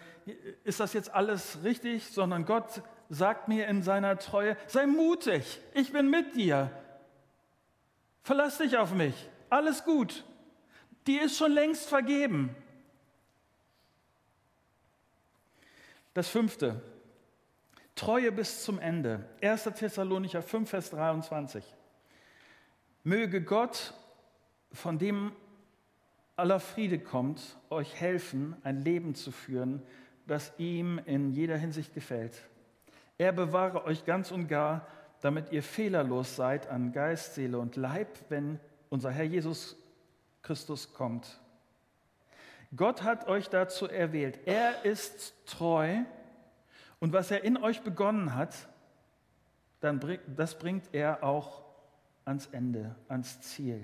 ist 0.64 0.80
das 0.80 0.92
jetzt 0.92 1.14
alles 1.14 1.60
richtig, 1.64 2.08
sondern 2.08 2.44
Gott 2.44 2.82
sagt 3.08 3.48
mir 3.48 3.68
in 3.68 3.82
seiner 3.82 4.18
Treue, 4.18 4.58
sei 4.66 4.84
mutig, 4.86 5.60
ich 5.72 5.94
bin 5.94 6.10
mit 6.10 6.36
dir, 6.36 6.70
verlass 8.22 8.58
dich 8.58 8.76
auf 8.76 8.92
mich 8.92 9.30
alles 9.50 9.84
gut. 9.84 10.24
Die 11.06 11.16
ist 11.16 11.36
schon 11.36 11.52
längst 11.52 11.88
vergeben. 11.88 12.54
Das 16.14 16.28
fünfte, 16.28 16.80
Treue 17.94 18.32
bis 18.32 18.64
zum 18.64 18.80
Ende. 18.80 19.24
1. 19.40 19.64
Thessalonicher 19.76 20.42
5, 20.42 20.68
Vers 20.68 20.90
23. 20.90 21.64
Möge 23.04 23.42
Gott, 23.42 23.94
von 24.72 24.98
dem 24.98 25.32
aller 26.36 26.58
Friede 26.58 26.98
kommt, 26.98 27.56
euch 27.70 27.94
helfen, 27.94 28.56
ein 28.64 28.82
Leben 28.82 29.14
zu 29.14 29.30
führen, 29.30 29.82
das 30.26 30.52
ihm 30.58 31.00
in 31.04 31.30
jeder 31.30 31.56
Hinsicht 31.56 31.94
gefällt. 31.94 32.36
Er 33.18 33.32
bewahre 33.32 33.84
euch 33.84 34.04
ganz 34.04 34.32
und 34.32 34.48
gar, 34.48 34.88
damit 35.20 35.52
ihr 35.52 35.62
fehlerlos 35.62 36.34
seid 36.34 36.68
an 36.68 36.92
Geist, 36.92 37.34
Seele 37.34 37.58
und 37.58 37.76
Leib, 37.76 38.08
wenn 38.28 38.58
unser 38.94 39.10
Herr 39.10 39.24
Jesus 39.24 39.74
Christus 40.42 40.94
kommt. 40.94 41.40
Gott 42.76 43.02
hat 43.02 43.26
euch 43.26 43.48
dazu 43.48 43.88
erwählt. 43.88 44.38
Er 44.46 44.84
ist 44.84 45.34
treu 45.46 45.96
und 47.00 47.12
was 47.12 47.32
er 47.32 47.42
in 47.42 47.56
euch 47.56 47.82
begonnen 47.82 48.36
hat, 48.36 48.54
dann 49.80 49.98
bringt, 49.98 50.22
das 50.36 50.56
bringt 50.56 50.84
er 50.92 51.24
auch 51.24 51.64
ans 52.24 52.46
Ende, 52.52 52.94
ans 53.08 53.40
Ziel. 53.40 53.82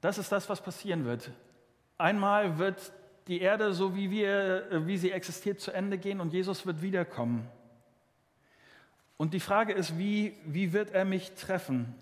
Das 0.00 0.18
ist 0.18 0.32
das, 0.32 0.48
was 0.48 0.60
passieren 0.60 1.04
wird. 1.04 1.30
Einmal 1.98 2.58
wird 2.58 2.92
die 3.28 3.40
Erde, 3.40 3.72
so 3.72 3.94
wie, 3.94 4.10
wir, 4.10 4.66
wie 4.84 4.98
sie 4.98 5.12
existiert, 5.12 5.60
zu 5.60 5.70
Ende 5.70 5.96
gehen 5.96 6.20
und 6.20 6.32
Jesus 6.32 6.66
wird 6.66 6.82
wiederkommen. 6.82 7.48
Und 9.16 9.32
die 9.32 9.38
Frage 9.38 9.74
ist, 9.74 9.96
wie, 9.96 10.36
wie 10.44 10.72
wird 10.72 10.90
er 10.90 11.04
mich 11.04 11.30
treffen? 11.36 11.94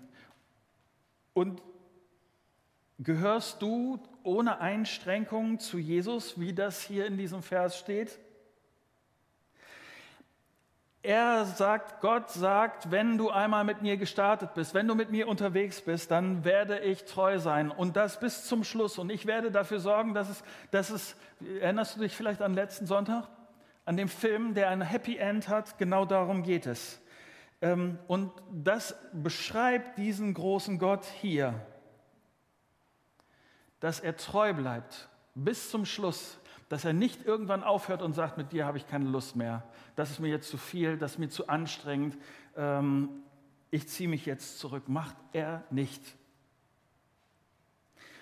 Und 1.33 1.61
gehörst 2.99 3.61
du 3.61 3.99
ohne 4.23 4.59
Einschränkungen 4.59 5.59
zu 5.59 5.77
Jesus, 5.77 6.39
wie 6.39 6.53
das 6.53 6.81
hier 6.81 7.05
in 7.05 7.17
diesem 7.17 7.41
Vers 7.41 7.77
steht? 7.77 8.19
Er 11.03 11.45
sagt, 11.45 11.99
Gott 12.01 12.29
sagt, 12.29 12.91
wenn 12.91 13.17
du 13.17 13.31
einmal 13.31 13.63
mit 13.63 13.81
mir 13.81 13.97
gestartet 13.97 14.53
bist, 14.53 14.75
wenn 14.75 14.87
du 14.87 14.93
mit 14.93 15.09
mir 15.09 15.27
unterwegs 15.27 15.81
bist, 15.81 16.11
dann 16.11 16.45
werde 16.45 16.77
ich 16.79 17.05
treu 17.05 17.39
sein 17.39 17.71
und 17.71 17.95
das 17.95 18.19
bis 18.19 18.45
zum 18.45 18.63
Schluss. 18.63 18.99
Und 18.99 19.09
ich 19.09 19.25
werde 19.25 19.49
dafür 19.49 19.79
sorgen, 19.79 20.13
dass 20.13 20.29
es, 20.29 20.43
dass 20.69 20.91
es 20.91 21.15
erinnerst 21.59 21.95
du 21.95 22.01
dich 22.01 22.15
vielleicht 22.15 22.43
an 22.43 22.53
letzten 22.53 22.85
Sonntag, 22.85 23.27
an 23.83 23.97
dem 23.97 24.09
Film, 24.09 24.53
der 24.53 24.69
ein 24.69 24.81
Happy 24.81 25.17
End 25.17 25.49
hat? 25.49 25.79
Genau 25.79 26.05
darum 26.05 26.43
geht 26.43 26.67
es. 26.67 27.00
Ähm, 27.61 27.99
und 28.07 28.31
das 28.51 28.95
beschreibt 29.13 29.97
diesen 29.97 30.33
großen 30.33 30.79
Gott 30.79 31.05
hier. 31.05 31.53
dass 33.81 33.99
er 33.99 34.15
treu 34.15 34.53
bleibt 34.53 35.09
bis 35.33 35.69
zum 35.71 35.85
Schluss, 35.85 36.37
dass 36.69 36.85
er 36.85 36.93
nicht 36.93 37.25
irgendwann 37.25 37.63
aufhört 37.63 38.01
und 38.01 38.13
sagt, 38.13 38.37
mit 38.37 38.51
dir 38.51 38.65
habe 38.65 38.77
ich 38.77 38.87
keine 38.87 39.09
Lust 39.09 39.35
mehr, 39.35 39.63
das 39.95 40.11
ist 40.11 40.19
mir 40.19 40.29
jetzt 40.29 40.49
zu 40.49 40.57
viel, 40.57 40.97
das 40.97 41.13
ist 41.13 41.17
mir 41.17 41.29
zu 41.29 41.49
anstrengend, 41.49 42.15
ähm, 42.55 43.09
ich 43.71 43.87
ziehe 43.87 44.07
mich 44.07 44.25
jetzt 44.25 44.59
zurück. 44.59 44.87
Macht 44.87 45.15
er 45.31 45.63
nicht. 45.69 46.01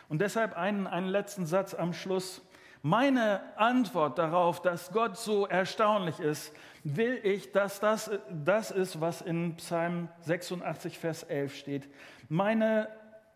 Und 0.07 0.21
deshalb 0.21 0.55
einen, 0.55 0.87
einen 0.87 1.07
letzten 1.07 1.45
Satz 1.45 1.73
am 1.73 1.93
Schluss. 1.93 2.41
Meine 2.81 3.41
Antwort 3.57 4.17
darauf, 4.17 4.61
dass 4.61 4.91
Gott 4.91 5.17
so 5.17 5.45
erstaunlich 5.45 6.19
ist, 6.19 6.53
will 6.83 7.19
ich, 7.23 7.51
dass 7.51 7.81
das 7.81 8.09
das 8.29 8.71
ist, 8.71 9.01
was 9.01 9.21
in 9.21 9.57
Psalm 9.57 10.07
86, 10.21 10.97
Vers 10.97 11.23
11 11.23 11.55
steht. 11.55 11.89
Meine 12.29 12.87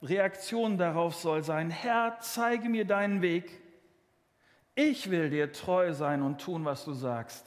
Reaktion 0.01 0.77
darauf 0.77 1.15
soll 1.15 1.43
sein, 1.43 1.69
Herr, 1.69 2.17
zeige 2.21 2.69
mir 2.69 2.85
deinen 2.85 3.21
Weg. 3.21 3.61
Ich 4.75 5.11
will 5.11 5.29
dir 5.29 5.51
treu 5.51 5.93
sein 5.93 6.21
und 6.21 6.39
tun, 6.39 6.63
was 6.63 6.85
du 6.85 6.93
sagst. 6.93 7.45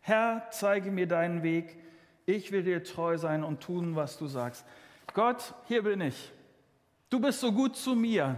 Herr, 0.00 0.46
zeige 0.50 0.90
mir 0.90 1.08
deinen 1.08 1.42
Weg. 1.42 1.76
Ich 2.24 2.52
will 2.52 2.62
dir 2.62 2.84
treu 2.84 3.18
sein 3.18 3.42
und 3.42 3.60
tun, 3.60 3.96
was 3.96 4.16
du 4.16 4.26
sagst. 4.26 4.64
Gott, 5.12 5.54
hier 5.66 5.82
bin 5.82 6.00
ich. 6.00 6.32
Du 7.10 7.20
bist 7.20 7.40
so 7.40 7.52
gut 7.52 7.76
zu 7.76 7.94
mir. 7.94 8.36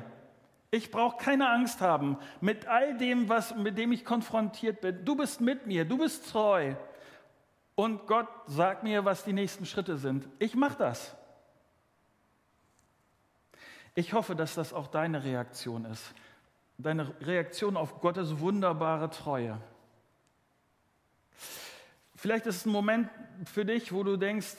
Ich 0.74 0.90
brauche 0.90 1.18
keine 1.18 1.50
Angst 1.50 1.80
haben 1.80 2.18
mit 2.40 2.66
all 2.66 2.96
dem, 2.98 3.28
was, 3.28 3.54
mit 3.54 3.78
dem 3.78 3.92
ich 3.92 4.04
konfrontiert 4.04 4.80
bin. 4.80 5.04
Du 5.04 5.14
bist 5.14 5.40
mit 5.40 5.68
mir, 5.68 5.84
du 5.84 5.98
bist 5.98 6.28
treu. 6.32 6.74
Und 7.76 8.08
Gott 8.08 8.26
sagt 8.48 8.82
mir, 8.82 9.04
was 9.04 9.22
die 9.22 9.32
nächsten 9.32 9.66
Schritte 9.66 9.98
sind. 9.98 10.28
Ich 10.40 10.56
mache 10.56 10.76
das. 10.76 11.14
Ich 13.94 14.14
hoffe, 14.14 14.34
dass 14.34 14.56
das 14.56 14.72
auch 14.72 14.88
deine 14.88 15.22
Reaktion 15.22 15.84
ist. 15.84 16.12
Deine 16.76 17.14
Reaktion 17.20 17.76
auf 17.76 18.00
Gottes 18.00 18.40
wunderbare 18.40 19.10
Treue. 19.10 19.60
Vielleicht 22.16 22.46
ist 22.46 22.56
es 22.56 22.66
ein 22.66 22.72
Moment 22.72 23.08
für 23.44 23.64
dich, 23.64 23.92
wo 23.92 24.02
du 24.02 24.16
denkst, 24.16 24.56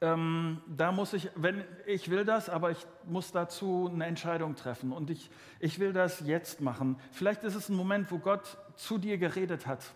ähm, 0.00 0.62
da 0.66 0.92
muss 0.92 1.12
ich, 1.12 1.30
wenn 1.34 1.64
ich 1.86 2.10
will 2.10 2.24
das, 2.24 2.48
aber 2.48 2.70
ich 2.70 2.86
muss 3.04 3.32
dazu 3.32 3.90
eine 3.92 4.06
Entscheidung 4.06 4.56
treffen 4.56 4.92
und 4.92 5.10
ich, 5.10 5.30
ich 5.58 5.78
will 5.78 5.92
das 5.92 6.20
jetzt 6.20 6.60
machen. 6.60 6.98
Vielleicht 7.12 7.44
ist 7.44 7.54
es 7.54 7.68
ein 7.68 7.76
Moment, 7.76 8.10
wo 8.10 8.18
Gott 8.18 8.56
zu 8.76 8.96
dir 8.96 9.18
geredet 9.18 9.66
hat 9.66 9.92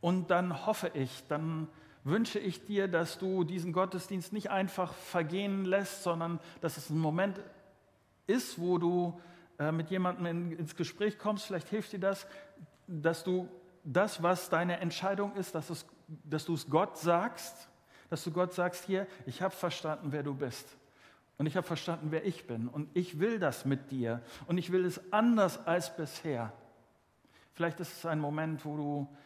und 0.00 0.30
dann 0.30 0.66
hoffe 0.66 0.90
ich, 0.94 1.24
dann 1.28 1.68
wünsche 2.02 2.38
ich 2.38 2.64
dir, 2.64 2.88
dass 2.88 3.18
du 3.18 3.44
diesen 3.44 3.72
Gottesdienst 3.72 4.32
nicht 4.32 4.50
einfach 4.50 4.92
vergehen 4.92 5.64
lässt, 5.64 6.02
sondern 6.02 6.40
dass 6.60 6.76
es 6.76 6.90
ein 6.90 6.98
Moment 6.98 7.40
ist, 8.26 8.60
wo 8.60 8.78
du 8.78 9.20
äh, 9.58 9.70
mit 9.70 9.90
jemandem 9.90 10.26
in, 10.26 10.52
ins 10.52 10.74
Gespräch 10.74 11.18
kommst. 11.18 11.46
Vielleicht 11.46 11.68
hilft 11.68 11.92
dir 11.92 12.00
das, 12.00 12.26
dass 12.86 13.24
du 13.24 13.48
das, 13.84 14.22
was 14.22 14.50
deine 14.50 14.80
Entscheidung 14.80 15.34
ist, 15.36 15.54
dass, 15.54 15.70
es, 15.70 15.86
dass 16.24 16.44
du 16.44 16.54
es 16.54 16.68
Gott 16.68 16.98
sagst 16.98 17.68
dass 18.10 18.24
du 18.24 18.30
Gott 18.30 18.52
sagst, 18.54 18.84
hier, 18.84 19.06
ich 19.26 19.42
habe 19.42 19.54
verstanden, 19.54 20.12
wer 20.12 20.22
du 20.22 20.34
bist. 20.34 20.76
Und 21.36 21.46
ich 21.46 21.56
habe 21.56 21.66
verstanden, 21.66 22.08
wer 22.10 22.26
ich 22.26 22.46
bin. 22.46 22.68
Und 22.68 22.88
ich 22.94 23.20
will 23.20 23.38
das 23.38 23.64
mit 23.64 23.90
dir. 23.90 24.22
Und 24.46 24.58
ich 24.58 24.72
will 24.72 24.84
es 24.84 25.12
anders 25.12 25.66
als 25.66 25.96
bisher. 25.96 26.52
Vielleicht 27.54 27.78
ist 27.80 27.96
es 27.96 28.06
ein 28.06 28.18
Moment, 28.18 28.64
wo, 28.64 28.76
du, 28.76 29.16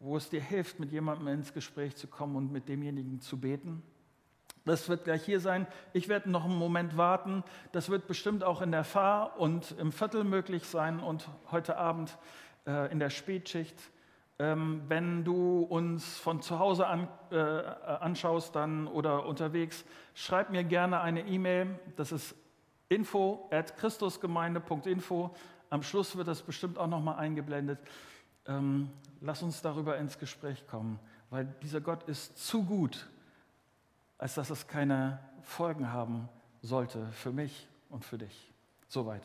wo 0.00 0.16
es 0.16 0.28
dir 0.28 0.40
hilft, 0.40 0.80
mit 0.80 0.90
jemandem 0.90 1.28
ins 1.28 1.52
Gespräch 1.52 1.96
zu 1.96 2.08
kommen 2.08 2.34
und 2.34 2.50
mit 2.50 2.68
demjenigen 2.68 3.20
zu 3.20 3.38
beten. 3.38 3.82
Das 4.64 4.88
wird 4.88 5.04
gleich 5.04 5.24
hier 5.24 5.40
sein. 5.40 5.66
Ich 5.92 6.08
werde 6.08 6.30
noch 6.30 6.44
einen 6.44 6.58
Moment 6.58 6.96
warten. 6.96 7.42
Das 7.72 7.88
wird 7.88 8.06
bestimmt 8.06 8.44
auch 8.44 8.60
in 8.60 8.72
der 8.72 8.84
Fahr- 8.84 9.38
und 9.38 9.74
im 9.78 9.92
Viertel 9.92 10.24
möglich 10.24 10.64
sein 10.64 11.00
und 11.00 11.28
heute 11.50 11.78
Abend 11.78 12.18
äh, 12.66 12.90
in 12.92 12.98
der 12.98 13.10
Spätschicht. 13.10 13.76
Ähm, 14.40 14.82
wenn 14.86 15.24
du 15.24 15.62
uns 15.62 16.16
von 16.16 16.40
zu 16.40 16.58
Hause 16.60 16.86
an, 16.86 17.08
äh, 17.30 17.36
anschaust 17.36 18.54
dann 18.54 18.86
oder 18.86 19.26
unterwegs, 19.26 19.84
schreib 20.14 20.50
mir 20.50 20.62
gerne 20.62 21.00
eine 21.00 21.26
E-Mail. 21.26 21.78
Das 21.96 22.12
ist 22.12 22.36
info 22.88 23.48
at 23.50 23.76
christusgemeinde.info. 23.76 25.34
Am 25.70 25.82
Schluss 25.82 26.16
wird 26.16 26.28
das 26.28 26.42
bestimmt 26.42 26.78
auch 26.78 26.86
nochmal 26.86 27.16
eingeblendet. 27.16 27.80
Ähm, 28.46 28.90
lass 29.20 29.42
uns 29.42 29.60
darüber 29.60 29.98
ins 29.98 30.18
Gespräch 30.18 30.66
kommen, 30.68 31.00
weil 31.30 31.46
dieser 31.62 31.80
Gott 31.80 32.04
ist 32.04 32.38
zu 32.38 32.64
gut, 32.64 33.08
als 34.18 34.34
dass 34.34 34.50
es 34.50 34.68
keine 34.68 35.18
Folgen 35.42 35.92
haben 35.92 36.28
sollte 36.62 37.06
für 37.12 37.32
mich 37.32 37.68
und 37.90 38.04
für 38.04 38.18
dich. 38.18 38.52
Soweit. 38.88 39.22